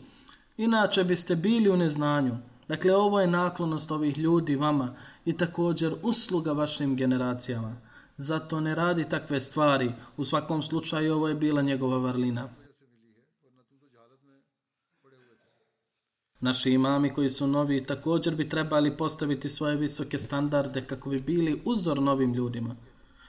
[0.56, 2.36] Inače biste bili u neznanju.
[2.70, 4.94] Dakle, ovo je naklonost ovih ljudi vama
[5.24, 7.76] i također usluga vašim generacijama.
[8.16, 9.92] Zato ne radi takve stvari.
[10.16, 12.48] U svakom slučaju ovo je bila njegova varlina.
[16.40, 21.62] Naši imami koji su novi također bi trebali postaviti svoje visoke standarde kako bi bili
[21.64, 22.76] uzor novim ljudima.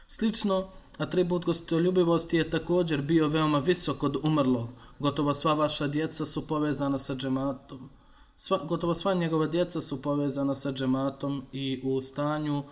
[0.08, 0.68] Slično,
[0.98, 4.70] atribut gostoljubivosti je također bio veoma visok od umrlog.
[5.00, 8.01] Gotovo sva vaša djeca su povezana sa džematom.
[8.36, 12.64] Sva, gotovo sva njegova djeca su povezana sa džematom i u stanju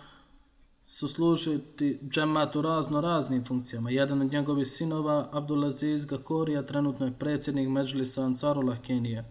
[0.84, 3.90] su služiti džematu razno raznim funkcijama.
[3.90, 9.24] Jedan od njegovih sinova, Abdulaziz Gakorija, trenutno je predsjednik Međlisa Ansarullah Kenije.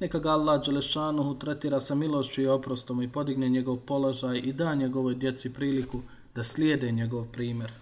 [0.00, 4.74] Neka ga Allah Đelešanuhu tretira sa milošću i oprostom i podigne njegov položaj i da
[4.74, 6.00] njegovoj djeci priliku
[6.34, 7.81] da slijede njegov primjer.